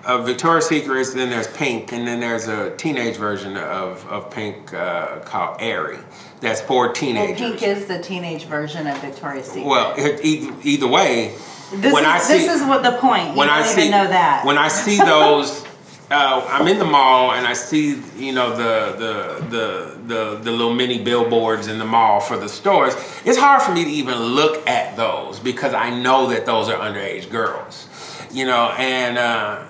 a 0.07 0.22
Victoria's 0.22 0.66
Secrets, 0.66 1.12
then 1.14 1.31
there's 1.31 1.46
Pink, 1.48 1.92
and 1.92 2.07
then 2.07 2.20
there's 2.20 2.48
a 2.48 2.74
teenage 2.76 3.16
version 3.16 3.57
of 3.57 4.07
of 4.09 4.31
Pink 4.31 4.72
uh, 4.74 5.20
called 5.20 5.57
Aerie. 5.61 5.98
That's 6.40 6.61
for 6.61 6.87
Well, 6.87 6.94
teenagers. 6.94 7.38
Pink 7.38 7.62
is 7.62 7.87
the 7.87 8.00
teenage 8.03 8.44
version 8.44 8.87
of 8.87 8.98
Victoria's 8.98 9.46
Secret. 9.46 9.66
Well, 9.66 9.94
it, 9.98 10.24
either, 10.24 10.55
either 10.62 10.88
way, 10.88 11.35
this 11.72 11.92
when 11.92 12.05
is 12.05 12.09
I 12.09 12.18
see 12.18 12.38
this 12.38 12.61
is 12.62 12.66
what 12.66 12.83
the 12.83 12.92
point. 12.98 13.31
You 13.33 13.37
when 13.37 13.48
don't 13.48 13.59
I 13.59 13.70
even 13.70 13.74
see 13.85 13.90
know 13.90 14.07
that. 14.09 14.44
when 14.44 14.59
I 14.59 14.68
see 14.68 14.96
those, 14.98 15.62
uh, 16.11 16.46
I'm 16.51 16.66
in 16.68 16.79
the 16.79 16.85
mall 16.85 17.33
and 17.33 17.46
I 17.46 17.53
see 17.53 18.01
you 18.16 18.33
know 18.33 18.51
the 18.57 18.96
the 18.99 19.46
the 19.46 19.96
the 20.07 20.37
the 20.42 20.51
little 20.51 20.75
mini 20.75 21.03
billboards 21.03 21.66
in 21.68 21.79
the 21.79 21.85
mall 21.85 22.20
for 22.20 22.37
the 22.37 22.49
stores. 22.49 22.94
It's 23.25 23.38
hard 23.38 23.62
for 23.62 23.73
me 23.73 23.85
to 23.85 23.90
even 23.90 24.18
look 24.18 24.66
at 24.66 24.96
those 24.96 25.38
because 25.38 25.73
I 25.75 25.90
know 25.90 26.27
that 26.29 26.46
those 26.46 26.68
are 26.68 26.79
underage 26.79 27.31
girls, 27.31 27.87
you 28.31 28.44
know, 28.46 28.70
and. 28.77 29.18
Uh, 29.18 29.64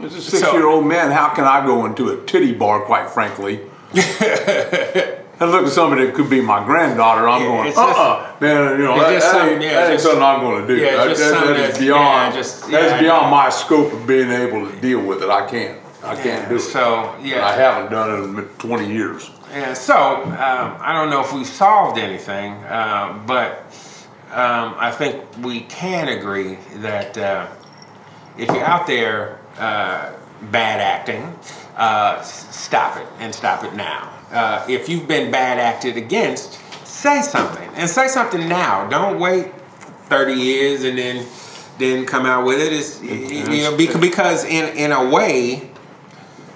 As 0.00 0.14
a 0.14 0.20
six-year-old 0.22 0.86
man, 0.86 1.10
how 1.10 1.28
can 1.34 1.44
I 1.44 1.60
go 1.66 1.84
into 1.84 2.08
a 2.08 2.16
titty 2.24 2.54
bar, 2.54 2.80
quite 2.86 3.10
frankly, 3.10 3.60
and 5.40 5.50
look 5.50 5.64
at 5.66 5.72
somebody 5.72 6.06
that 6.06 6.14
could 6.14 6.28
be 6.30 6.40
my 6.40 6.62
granddaughter? 6.64 7.28
I'm 7.28 7.40
Yeah, 7.42 7.48
going, 7.48 7.64
just- 7.68 7.78
uh-uh, 7.78 8.32
man, 8.40 8.78
you 8.78 8.84
know, 8.84 8.98
that, 9.00 9.12
just 9.14 9.26
that 9.26 9.32
something- 9.38 9.54
ain't, 9.54 9.62
yeah, 9.64 9.74
that 9.74 9.90
ain't 9.92 10.00
something 10.00 10.22
I'm 10.22 10.40
going 10.40 10.60
to 10.62 10.66
do. 10.66 10.76
yeah, 10.76 10.96
that, 10.96 11.08
just 11.08 11.20
that- 11.20 11.46
that 11.46 11.56
is 11.56 11.78
beyond, 11.78 12.34
yeah, 12.34 12.40
just- 12.40 12.70
that 12.70 12.84
is 12.84 12.90
yeah, 12.92 12.96
I 12.96 13.00
beyond 13.00 13.30
my 13.30 13.48
scope 13.48 13.92
of 13.92 14.06
being 14.06 14.30
able 14.30 14.68
to 14.70 14.76
deal 14.76 15.00
with 15.00 15.22
it. 15.22 15.30
I 15.30 15.46
can't, 15.46 15.78
I 16.04 16.14
can't 16.14 16.48
do 16.48 16.56
it. 16.56 16.60
So 16.60 17.14
And 17.22 17.40
I 17.40 17.52
haven't 17.52 17.90
done 17.90 18.10
it 18.10 18.38
in 18.38 18.44
20 18.58 18.86
years. 18.92 19.30
yeah. 19.52 19.72
So 19.74 19.94
um, 20.24 20.76
I 20.80 20.92
don't 20.92 21.10
know 21.10 21.20
if 21.22 21.32
we've 21.32 21.46
solved 21.46 21.98
anything, 21.98 22.52
uh, 22.64 23.18
but 23.26 23.64
um, 24.32 24.74
I 24.78 24.90
think 24.92 25.22
we 25.42 25.62
can 25.62 26.08
agree 26.08 26.58
that 26.76 27.16
uh, 27.18 27.46
if 28.38 28.48
you're 28.48 28.64
out 28.64 28.86
there 28.86 29.38
uh, 29.58 30.12
bad 30.52 30.80
acting, 30.80 31.34
uh, 31.76 32.20
stop 32.22 32.96
it 32.98 33.06
and 33.18 33.34
stop 33.34 33.64
it 33.64 33.74
now. 33.74 34.08
Uh, 34.30 34.64
if 34.68 34.88
you've 34.88 35.08
been 35.08 35.30
bad 35.30 35.58
acted 35.58 35.96
against, 35.96 36.60
say 36.86 37.22
something 37.22 37.68
and 37.74 37.88
say 37.88 38.08
something 38.08 38.48
now. 38.48 38.88
Don't 38.88 39.18
wait 39.18 39.52
30 40.08 40.34
years 40.34 40.84
and 40.84 40.98
then 40.98 41.26
then 41.78 42.04
come 42.04 42.26
out 42.26 42.44
with 42.44 42.60
it. 42.60 42.72
It's, 42.72 43.02
you 43.02 43.62
know, 43.62 43.76
because 43.76 44.44
in 44.44 44.76
in 44.76 44.92
a 44.92 45.08
way, 45.08 45.70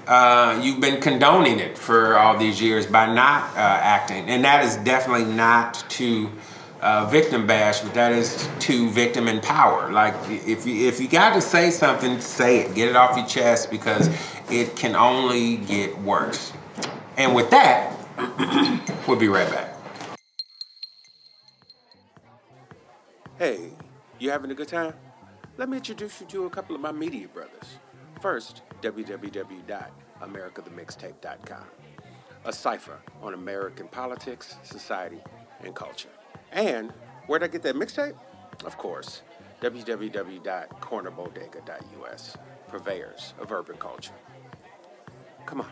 uh, 0.06 0.60
you've 0.62 0.80
been 0.80 1.00
condoning 1.00 1.58
it 1.58 1.78
for 1.78 2.16
all 2.18 2.37
these 2.37 2.60
years 2.60 2.87
by 2.87 3.12
not 3.12 3.44
uh, 3.56 3.58
acting, 3.58 4.28
and 4.28 4.44
that 4.44 4.64
is 4.64 4.76
definitely 4.76 5.24
not 5.24 5.82
to 5.90 6.30
uh, 6.82 7.06
victim 7.06 7.46
bash, 7.46 7.80
but 7.80 7.94
that 7.94 8.12
is 8.12 8.48
to 8.60 8.90
victim 8.90 9.26
empower. 9.26 9.90
Like 9.90 10.14
if 10.28 10.66
you 10.66 10.87
if 10.87 11.00
you 11.00 11.08
got 11.08 11.32
to 11.34 11.40
say 11.40 11.70
something, 11.70 12.20
say 12.20 12.58
it, 12.58 12.74
get 12.74 12.90
it 12.90 12.96
off 12.96 13.16
your 13.16 13.26
chest 13.26 13.70
because 13.70 14.10
it 14.50 14.76
can 14.76 14.94
only 14.94 15.56
get 15.56 15.96
worse. 15.98 16.52
And 17.16 17.35
with 17.35 17.50
that, 17.50 17.96
we'll 19.07 19.18
be 19.18 19.29
right 19.29 19.50
back. 19.50 19.74
Hey, 23.38 23.70
you 24.18 24.31
having 24.31 24.50
a 24.50 24.55
good 24.55 24.68
time? 24.68 24.94
Let 25.57 25.68
me 25.68 25.77
introduce 25.77 26.20
you 26.20 26.27
to 26.29 26.46
a 26.46 26.50
couple 26.50 26.74
of 26.74 26.81
my 26.81 26.90
media 26.92 27.29
brothers. 27.29 27.79
First, 28.20 28.62
www.americathemixtape.com, 28.83 31.64
a 32.44 32.53
cipher 32.53 32.98
on 33.22 33.35
American 33.35 33.87
politics, 33.88 34.57
society, 34.62 35.20
and 35.62 35.74
culture. 35.74 36.09
And 36.53 36.92
where'd 37.27 37.42
I 37.42 37.48
get 37.48 37.62
that 37.62 37.77
mixtape? 37.77 38.14
Of 38.64 38.79
course, 38.79 39.22
www.cornerbodega.us, 39.61 42.37
purveyors 42.68 43.35
of 43.38 43.53
urban 43.53 43.77
culture. 43.77 44.14
Come 45.46 45.61
on, 45.61 45.70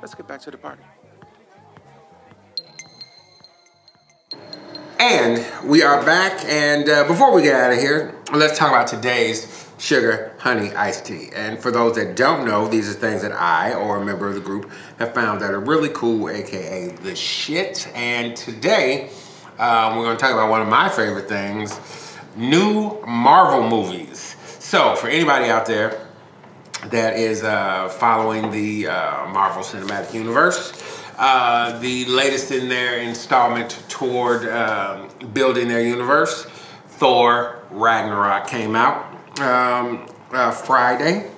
let's 0.00 0.14
get 0.14 0.26
back 0.26 0.40
to 0.42 0.50
the 0.50 0.58
party. 0.58 0.82
And 4.98 5.44
we 5.68 5.82
are 5.82 6.04
back. 6.04 6.44
And 6.46 6.88
uh, 6.88 7.06
before 7.06 7.34
we 7.34 7.42
get 7.42 7.54
out 7.54 7.72
of 7.72 7.78
here, 7.78 8.14
let's 8.32 8.58
talk 8.58 8.70
about 8.70 8.86
today's 8.86 9.70
sugar 9.78 10.34
honey 10.38 10.72
iced 10.74 11.04
tea. 11.06 11.28
And 11.34 11.58
for 11.58 11.70
those 11.70 11.96
that 11.96 12.16
don't 12.16 12.46
know, 12.46 12.66
these 12.66 12.88
are 12.88 12.94
things 12.94 13.22
that 13.22 13.32
I 13.32 13.74
or 13.74 13.98
a 13.98 14.04
member 14.04 14.26
of 14.28 14.34
the 14.34 14.40
group 14.40 14.70
have 14.98 15.14
found 15.14 15.40
that 15.42 15.52
are 15.52 15.60
really 15.60 15.90
cool, 15.90 16.30
aka 16.30 16.88
the 16.88 17.14
shit. 17.14 17.88
And 17.94 18.36
today, 18.36 19.10
um, 19.58 19.96
we're 19.96 20.04
going 20.04 20.16
to 20.16 20.20
talk 20.20 20.32
about 20.32 20.50
one 20.50 20.62
of 20.62 20.68
my 20.68 20.88
favorite 20.88 21.28
things 21.28 21.78
new 22.36 23.00
Marvel 23.06 23.68
movies. 23.68 24.36
So, 24.58 24.94
for 24.96 25.08
anybody 25.08 25.46
out 25.46 25.66
there 25.66 26.05
that 26.90 27.16
is 27.16 27.42
uh, 27.42 27.88
following 27.88 28.50
the 28.50 28.88
uh, 28.88 29.26
Marvel 29.28 29.62
Cinematic 29.62 30.14
Universe, 30.14 30.72
uh, 31.18 31.78
the 31.80 32.04
latest 32.06 32.50
in 32.50 32.68
their 32.68 33.00
installment 33.00 33.82
toward 33.88 34.48
um, 34.48 35.08
building 35.32 35.68
their 35.68 35.80
universe, 35.82 36.44
Thor 36.88 37.62
Ragnarok, 37.70 38.46
came 38.46 38.76
out 38.76 39.04
um, 39.40 40.06
uh, 40.32 40.50
Friday. 40.50 41.30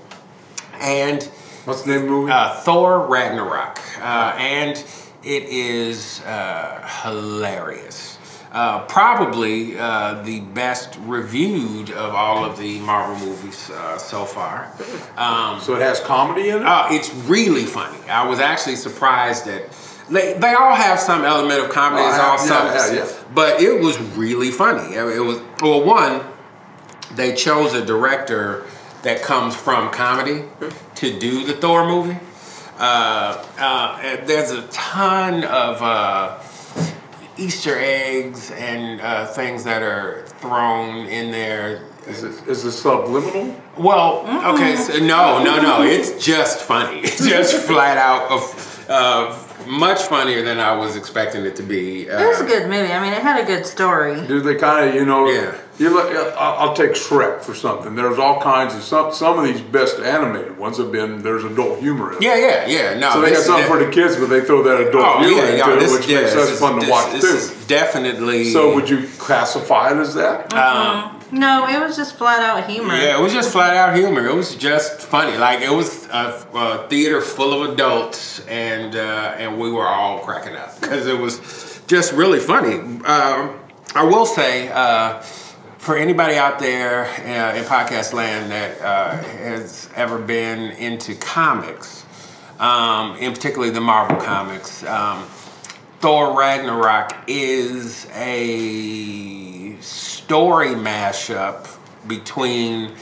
And 0.81 1.23
What's 1.65 1.83
the 1.83 1.91
name 1.91 1.99
of 2.03 2.05
the 2.05 2.11
movie? 2.11 2.33
uh, 2.33 2.55
Thor 2.61 3.07
Ragnarok, 3.07 3.79
uh, 4.01 4.35
and 4.39 4.77
it 5.25 5.43
is 5.45 6.21
uh, 6.23 6.87
hilarious. 7.03 8.18
Uh, 8.51 8.85
probably 8.87 9.79
uh, 9.79 10.23
the 10.23 10.41
best 10.41 10.99
reviewed 11.03 11.91
of 11.91 12.15
all 12.15 12.45
of 12.45 12.57
the 12.59 12.79
Marvel 12.81 13.27
movies 13.27 13.69
uh, 13.71 13.99
so 13.99 14.25
far. 14.25 14.73
Um, 15.17 15.61
so 15.61 15.75
it 15.75 15.83
has 15.83 16.01
comedy 16.01 16.49
in 16.49 16.63
it. 16.63 16.67
uh, 16.67 16.89
it's 16.91 17.13
really 17.29 17.65
funny. 17.65 17.99
I 18.09 18.27
was 18.27 18.41
actually 18.41 18.77
surprised 18.77 19.45
that 19.45 19.65
they, 20.11 20.33
they 20.39 20.55
all 20.55 20.75
have 20.75 20.99
some 20.99 21.25
element 21.25 21.63
of 21.63 21.71
comedy. 21.71 22.03
Oh, 22.03 22.09
It's 22.09 22.19
all 22.19 22.37
yeah, 22.39 22.79
some, 22.79 22.95
yeah, 22.97 23.05
yeah. 23.05 23.25
but 23.35 23.61
it 23.61 23.83
was 23.83 23.99
really 24.17 24.51
funny. 24.51 24.95
It 24.95 25.21
was 25.23 25.43
well, 25.61 25.85
one 25.85 26.23
they 27.15 27.35
chose 27.35 27.75
a 27.75 27.85
director 27.85 28.65
that 29.03 29.23
comes 29.23 29.55
from 29.55 29.91
comedy 29.91 30.45
to 30.97 31.19
do 31.19 31.45
the 31.45 31.53
Thor 31.55 31.87
movie. 31.87 32.19
Uh, 32.79 33.45
uh, 33.59 34.25
there's 34.25 34.51
a 34.53 34.63
ton 34.69 35.45
of 35.45 35.83
uh, 35.83 36.39
Easter 37.39 37.77
eggs 37.79 38.51
and 38.53 39.01
uh, 39.01 39.27
things 39.27 39.65
that 39.65 39.83
are 39.83 40.25
thrown 40.41 41.07
in 41.07 41.31
there. 41.31 41.85
Is 42.07 42.23
it, 42.25 42.47
is 42.49 42.65
it 42.65 42.73
subliminal? 42.73 43.55
Well, 43.77 44.25
okay, 44.55 44.77
so 44.77 44.95
no, 44.99 45.43
no, 45.43 45.61
no. 45.61 45.83
It's 45.83 46.25
just 46.25 46.61
funny. 46.63 47.01
It's 47.05 47.25
just 47.27 47.67
flat 47.67 47.99
out 47.99 48.31
of 48.31 48.87
uh, 48.89 49.39
much 49.67 50.03
funnier 50.03 50.43
than 50.43 50.59
I 50.59 50.75
was 50.75 50.97
expecting 50.97 51.45
it 51.45 51.55
to 51.57 51.63
be. 51.63 52.11
Uh, 52.11 52.23
It 52.25 52.27
was 52.29 52.41
a 52.41 52.47
good 52.47 52.69
movie. 52.69 52.93
I 52.93 53.01
mean, 53.03 53.13
it 53.13 53.23
had 53.23 53.41
a 53.43 53.47
good 53.47 53.67
story. 53.67 54.27
Do 54.27 54.41
they 54.41 54.55
kind 54.55 54.89
of, 54.89 54.95
you 54.95 55.05
know? 55.05 55.29
Yeah. 55.29 55.55
You 55.79 55.91
look. 55.91 56.11
I'll 56.37 56.69
I'll 56.71 56.75
take 56.75 56.91
Shrek 56.93 57.41
for 57.43 57.55
something. 57.55 57.95
There's 57.95 58.19
all 58.19 58.41
kinds 58.41 58.75
of 58.75 58.83
some. 58.83 59.13
Some 59.13 59.39
of 59.39 59.45
these 59.45 59.61
best 59.61 59.99
animated 60.01 60.59
ones 60.59 60.77
have 60.79 60.91
been. 60.91 61.23
There's 61.23 61.45
adult 61.45 61.79
humor 61.79 62.09
in. 62.09 62.15
them. 62.15 62.23
yeah, 62.23 62.37
yeah, 62.37 62.67
yeah. 62.67 62.99
No, 62.99 63.13
So 63.13 63.21
they 63.21 63.29
got 63.31 63.37
this- 63.37 63.47
something 63.47 63.67
for 63.69 63.79
the 63.85 63.91
kids, 63.91 64.17
but 64.17 64.27
they 64.29 64.41
throw 64.41 64.63
that 64.65 64.81
adult 64.81 65.05
Oh 65.07 65.19
humor 65.21 65.37
yeah, 65.43 65.51
into 65.53 65.57
yeah. 65.81 65.87
it, 65.87 65.93
which 65.93 66.09
yeah, 66.09 66.21
makes 66.23 66.33
this 66.35 66.43
us 66.45 66.51
is- 66.51 66.61
fun 66.61 66.81
to 66.81 66.91
watch 66.91 67.13
this 67.13 67.21
too. 67.23 67.29
is 67.29 67.67
definitely. 67.69 68.45
So 68.51 68.75
would 68.75 68.91
you 68.91 69.09
classify 69.19 69.93
it 69.93 69.99
as 69.99 70.15
that? 70.15 70.53
No, 71.31 71.67
it 71.69 71.79
was 71.79 71.95
just 71.95 72.17
flat 72.17 72.41
out 72.41 72.69
humor. 72.71 72.95
Yeah, 72.97 73.19
it 73.19 73.23
was 73.23 73.35
just 73.35 73.53
flat 73.53 73.77
out 73.77 73.95
humor. 73.95 74.27
It 74.27 74.35
was 74.35 74.55
just 74.57 75.03
funny. 75.03 75.37
Like 75.37 75.61
it 75.61 75.71
was 75.71 76.07
a, 76.09 76.45
a 76.55 76.89
theater 76.89 77.21
full 77.21 77.53
of 77.63 77.71
adults, 77.75 78.41
and 78.49 78.97
uh, 78.97 79.35
and 79.39 79.61
we 79.61 79.71
were 79.71 79.87
all 79.87 80.21
cracking 80.21 80.57
up 80.57 80.81
because 80.81 81.07
it 81.07 81.19
was 81.19 81.83
just 81.87 82.15
really 82.15 82.41
funny. 82.41 82.79
Um, 83.05 83.61
I 83.95 84.05
will 84.05 84.25
say, 84.27 84.69
uh, 84.71 85.23
for 85.79 85.97
anybody 85.97 86.35
out 86.35 86.59
there 86.59 87.05
uh, 87.05 87.57
in 87.57 87.65
podcast 87.65 88.13
land 88.13 88.51
that 88.51 88.81
uh, 88.81 89.17
has 89.17 89.89
ever 89.95 90.19
been 90.19 90.73
into 90.73 91.15
comics, 91.15 92.05
um, 92.59 93.17
in 93.17 93.33
particularly 93.33 93.71
the 93.71 93.81
Marvel 93.81 94.17
comics. 94.19 94.85
Um, 94.85 95.25
Thor 96.01 96.39
Ragnarok 96.39 97.13
is 97.27 98.07
a 98.15 99.77
story 99.81 100.69
mashup 100.69 101.77
between 102.07 102.93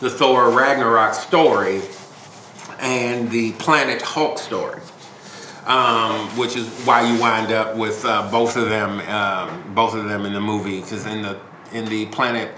the 0.00 0.10
Thor 0.10 0.50
Ragnarok 0.50 1.14
story 1.14 1.82
and 2.78 3.30
the 3.30 3.52
Planet 3.52 4.02
Hulk 4.02 4.38
story, 4.38 4.80
um, 5.66 6.28
which 6.38 6.54
is 6.56 6.68
why 6.84 7.10
you 7.10 7.18
wind 7.18 7.50
up 7.50 7.76
with 7.76 8.04
uh, 8.04 8.30
both 8.30 8.56
of 8.56 8.68
them, 8.68 9.00
um, 9.08 9.74
both 9.74 9.94
of 9.94 10.04
them 10.04 10.26
in 10.26 10.32
the 10.34 10.40
movie. 10.40 10.80
Because 10.80 11.06
in 11.06 11.22
the 11.22 11.38
in 11.76 11.84
the 11.84 12.06
Planet 12.06 12.50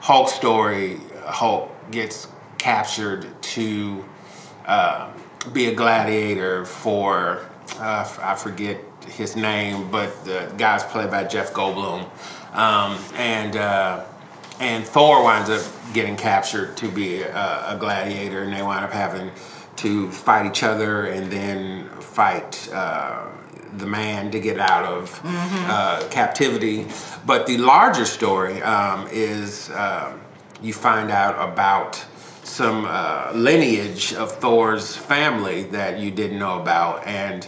Hulk 0.00 0.28
story, 0.28 1.00
Hulk 1.24 1.70
gets 1.90 2.28
captured 2.58 3.26
to 3.42 4.04
uh, 4.66 5.10
be 5.52 5.66
a 5.66 5.74
gladiator 5.74 6.64
for 6.64 7.46
uh, 7.78 8.08
I 8.20 8.34
forget 8.34 8.80
his 9.08 9.36
name, 9.36 9.90
but 9.90 10.24
the 10.24 10.52
guy's 10.56 10.84
played 10.84 11.10
by 11.10 11.24
Jeff 11.24 11.52
Goldblum, 11.52 12.08
um, 12.54 12.98
and 13.14 13.56
uh, 13.56 14.04
and 14.60 14.84
Thor 14.84 15.24
winds 15.24 15.50
up 15.50 15.62
getting 15.94 16.16
captured 16.16 16.76
to 16.76 16.88
be 16.88 17.22
a, 17.22 17.74
a 17.74 17.76
gladiator, 17.78 18.42
and 18.42 18.52
they 18.52 18.62
wind 18.62 18.84
up 18.84 18.92
having 18.92 19.30
to 19.76 20.10
fight 20.10 20.46
each 20.46 20.62
other 20.62 21.06
and 21.06 21.30
then 21.30 21.88
fight. 22.00 22.68
Uh, 22.72 23.26
the 23.78 23.86
man 23.86 24.30
to 24.30 24.40
get 24.40 24.58
out 24.58 24.84
of 24.84 25.20
uh, 25.24 26.06
captivity, 26.10 26.86
but 27.26 27.46
the 27.46 27.58
larger 27.58 28.04
story 28.04 28.62
um, 28.62 29.06
is 29.10 29.70
um, 29.70 30.20
you 30.62 30.72
find 30.72 31.10
out 31.10 31.52
about 31.52 32.04
some 32.42 32.84
uh, 32.88 33.30
lineage 33.34 34.12
of 34.14 34.32
Thor's 34.32 34.96
family 34.96 35.62
that 35.64 35.98
you 35.98 36.10
didn't 36.10 36.38
know 36.38 36.60
about, 36.60 37.06
and 37.06 37.46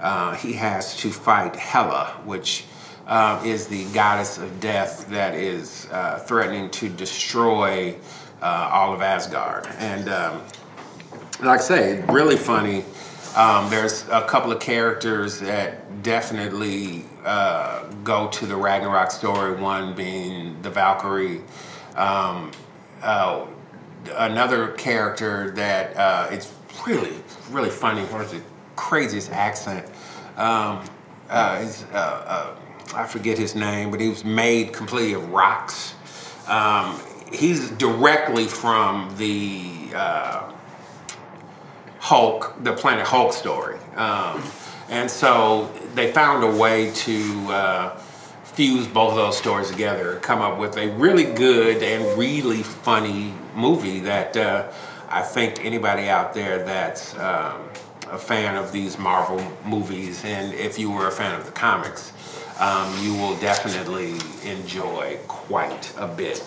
uh, 0.00 0.34
he 0.36 0.52
has 0.52 0.96
to 0.98 1.10
fight 1.10 1.56
Hela, 1.56 2.20
which 2.24 2.64
uh, 3.06 3.42
is 3.44 3.66
the 3.66 3.84
goddess 3.92 4.38
of 4.38 4.60
death 4.60 5.08
that 5.08 5.34
is 5.34 5.88
uh, 5.90 6.18
threatening 6.20 6.70
to 6.70 6.88
destroy 6.88 7.94
uh, 8.40 8.70
all 8.72 8.94
of 8.94 9.02
Asgard. 9.02 9.66
And 9.78 10.08
um, 10.08 10.42
like 11.40 11.60
I 11.60 11.62
say, 11.62 12.04
really 12.08 12.36
funny. 12.36 12.84
Um, 13.36 13.68
there's 13.68 14.06
a 14.08 14.22
couple 14.22 14.52
of 14.52 14.60
characters 14.60 15.40
that 15.40 16.02
definitely 16.04 17.04
uh, 17.24 17.88
go 18.04 18.28
to 18.28 18.46
the 18.46 18.54
Ragnarok 18.54 19.10
story. 19.10 19.60
One 19.60 19.94
being 19.94 20.62
the 20.62 20.70
Valkyrie. 20.70 21.40
Um, 21.96 22.52
uh, 23.02 23.46
another 24.14 24.68
character 24.72 25.50
that 25.52 25.96
uh, 25.96 26.28
it's 26.30 26.52
really, 26.86 27.14
really 27.50 27.70
funny. 27.70 28.04
Has 28.06 28.30
the 28.32 28.42
craziest 28.76 29.32
accent? 29.32 29.86
Um, 30.36 30.84
uh, 31.28 31.66
uh, 31.92 31.96
uh, 31.96 32.56
I 32.94 33.06
forget 33.06 33.36
his 33.36 33.56
name, 33.56 33.90
but 33.90 34.00
he 34.00 34.08
was 34.08 34.24
made 34.24 34.72
completely 34.72 35.14
of 35.14 35.28
rocks. 35.30 35.94
Um, 36.46 37.00
he's 37.32 37.70
directly 37.72 38.46
from 38.46 39.12
the 39.16 39.92
Hulk, 42.04 42.54
the 42.62 42.74
Planet 42.74 43.06
Hulk 43.06 43.32
story. 43.32 43.78
Um, 43.96 44.42
and 44.90 45.10
so 45.10 45.72
they 45.94 46.12
found 46.12 46.44
a 46.44 46.54
way 46.54 46.90
to 46.90 47.46
uh, 47.48 47.96
fuse 48.44 48.86
both 48.86 49.12
of 49.12 49.16
those 49.16 49.38
stories 49.38 49.70
together, 49.70 50.20
come 50.20 50.42
up 50.42 50.58
with 50.58 50.76
a 50.76 50.90
really 50.96 51.24
good 51.24 51.82
and 51.82 52.18
really 52.18 52.62
funny 52.62 53.32
movie 53.56 54.00
that 54.00 54.36
uh, 54.36 54.70
I 55.08 55.22
think 55.22 55.64
anybody 55.64 56.10
out 56.10 56.34
there 56.34 56.62
that's 56.62 57.14
um, 57.14 57.62
a 58.10 58.18
fan 58.18 58.54
of 58.56 58.70
these 58.70 58.98
Marvel 58.98 59.40
movies, 59.64 60.22
and 60.26 60.52
if 60.52 60.78
you 60.78 60.90
were 60.90 61.08
a 61.08 61.10
fan 61.10 61.34
of 61.34 61.46
the 61.46 61.52
comics, 61.52 62.12
um, 62.60 62.94
you 63.02 63.14
will 63.14 63.36
definitely 63.38 64.18
enjoy 64.44 65.18
quite 65.26 65.90
a 65.96 66.06
bit. 66.06 66.44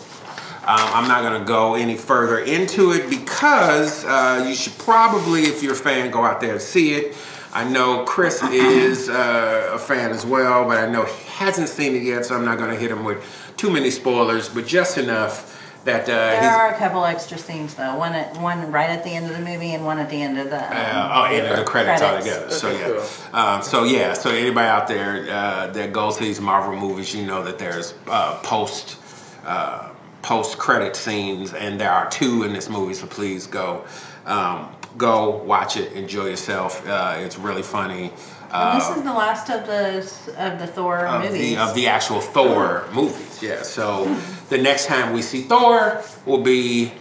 Um, 0.68 0.80
I'm 0.80 1.08
not 1.08 1.22
going 1.22 1.40
to 1.40 1.48
go 1.48 1.76
any 1.76 1.96
further 1.96 2.40
into 2.40 2.92
it 2.92 3.10
because 3.10 4.04
uh, 4.04 4.46
you 4.46 4.54
should 4.54 4.78
probably, 4.78 5.44
if 5.44 5.64
you're 5.64 5.72
a 5.72 5.76
fan, 5.76 6.12
go 6.12 6.26
out 6.26 6.42
there 6.42 6.54
and 6.54 6.62
see 6.62 6.94
it. 6.94 7.16
I 7.54 7.64
know 7.64 8.04
Chris 8.04 8.44
is 8.44 9.08
uh, 9.08 9.72
a 9.72 9.80
fan 9.80 10.12
as 10.12 10.26
well, 10.26 10.66
but 10.66 10.78
I 10.78 10.92
know 10.92 11.06
he 11.06 11.24
hasn't 11.30 11.70
seen 11.70 11.96
it 11.96 12.04
yet, 12.04 12.26
so 12.26 12.36
I'm 12.36 12.44
not 12.44 12.58
going 12.58 12.70
to 12.70 12.76
hit 12.76 12.92
him 12.92 13.06
with 13.06 13.24
too 13.56 13.70
many 13.70 13.90
spoilers, 13.90 14.50
but 14.50 14.68
just 14.68 14.98
enough 14.98 15.58
that 15.86 16.04
uh, 16.04 16.42
There 16.42 16.52
are 16.52 16.74
a 16.74 16.78
couple 16.78 17.06
extra 17.06 17.38
scenes 17.38 17.74
though. 17.74 17.96
One 17.96 18.14
at 18.14 18.36
one 18.42 18.70
right 18.70 18.90
at 18.90 19.06
the 19.06 19.12
end 19.12 19.28
of 19.28 19.32
the 19.32 19.40
movie, 19.40 19.74
and 19.74 19.86
one 19.86 20.00
at 20.00 20.10
the 20.10 20.22
end 20.22 20.38
of 20.38 20.50
the. 20.50 20.62
Uh, 20.62 21.12
oh, 21.14 21.34
and 21.34 21.58
the 21.58 21.64
credits, 21.64 22.02
all 22.02 22.20
together. 22.20 22.52
So 22.52 22.68
Okay, 22.68 22.94
yeah, 22.94 23.56
um, 23.56 23.64
so 23.64 23.86
yeah, 23.86 24.12
so 24.14 24.30
anybody 24.32 24.68
out 24.68 24.90
there 24.90 25.26
uh, 25.32 25.68
that 25.68 25.94
goes 25.94 26.18
to 26.18 26.24
these 26.24 26.42
Marvel 26.42 26.76
movies, 26.76 27.16
you 27.16 27.26
know 27.26 27.42
that 27.44 27.58
there's 27.58 27.94
uh, 28.08 28.38
post 28.44 28.98
uh, 30.24 30.28
post 30.28 30.58
credit 30.58 30.96
scenes, 30.96 31.54
and 31.54 31.80
there 31.80 31.92
are 31.92 32.10
two 32.10 32.44
in 32.44 32.54
this 32.54 32.70
movie. 32.70 32.94
So 32.94 33.08
please 33.08 33.48
go 33.48 33.86
um, 34.26 34.76
go 34.98 35.44
watch 35.44 35.78
it, 35.78 35.94
enjoy 35.94 36.26
yourself. 36.26 36.88
Uh, 36.88 37.16
it's 37.20 37.38
really 37.38 37.64
funny. 37.64 38.12
And 38.52 38.80
this 38.80 38.90
is 38.90 39.04
the 39.04 39.14
last 39.14 39.50
of 39.50 39.68
the 39.68 39.98
of 40.38 40.60
the 40.60 40.68
Thor 40.68 41.06
of 41.06 41.24
movies. 41.24 41.40
the 41.40 41.58
of 41.58 41.76
the 41.76 41.88
actual 41.88 42.22
Thor 42.22 42.88
movies. 42.94 43.42
Yeah. 43.42 43.62
So 43.62 44.06
the 44.50 44.58
next 44.58 44.86
time 44.86 45.14
we 45.14 45.22
see 45.22 45.44
Thor 45.44 46.04
will 46.26 46.42
be 46.42 46.94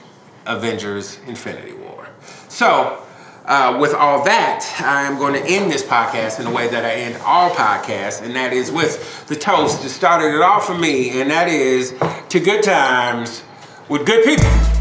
Avengers: 0.47 1.19
Infinity 1.27 1.73
War. 1.75 2.09
So. 2.49 3.03
Uh, 3.47 3.78
with 3.80 3.94
all 3.94 4.24
that, 4.24 4.64
I 4.84 5.03
am 5.03 5.18
going 5.18 5.34
to 5.34 5.49
end 5.49 5.70
this 5.70 5.84
podcast 5.84 6.40
in 6.40 6.47
the 6.47 6.51
way 6.51 6.66
that 6.66 6.84
I 6.84 6.94
end 6.94 7.16
all 7.24 7.51
podcasts, 7.51 8.20
and 8.20 8.34
that 8.34 8.53
is 8.53 8.72
with 8.72 9.24
the 9.28 9.36
toast 9.36 9.82
that 9.82 9.90
started 9.90 10.34
it 10.34 10.42
all 10.42 10.59
for 10.59 10.76
me, 10.76 11.20
and 11.20 11.30
that 11.30 11.47
is 11.47 11.94
to 12.30 12.40
good 12.40 12.64
times 12.64 13.44
with 13.88 14.05
good 14.05 14.24
people. 14.24 14.76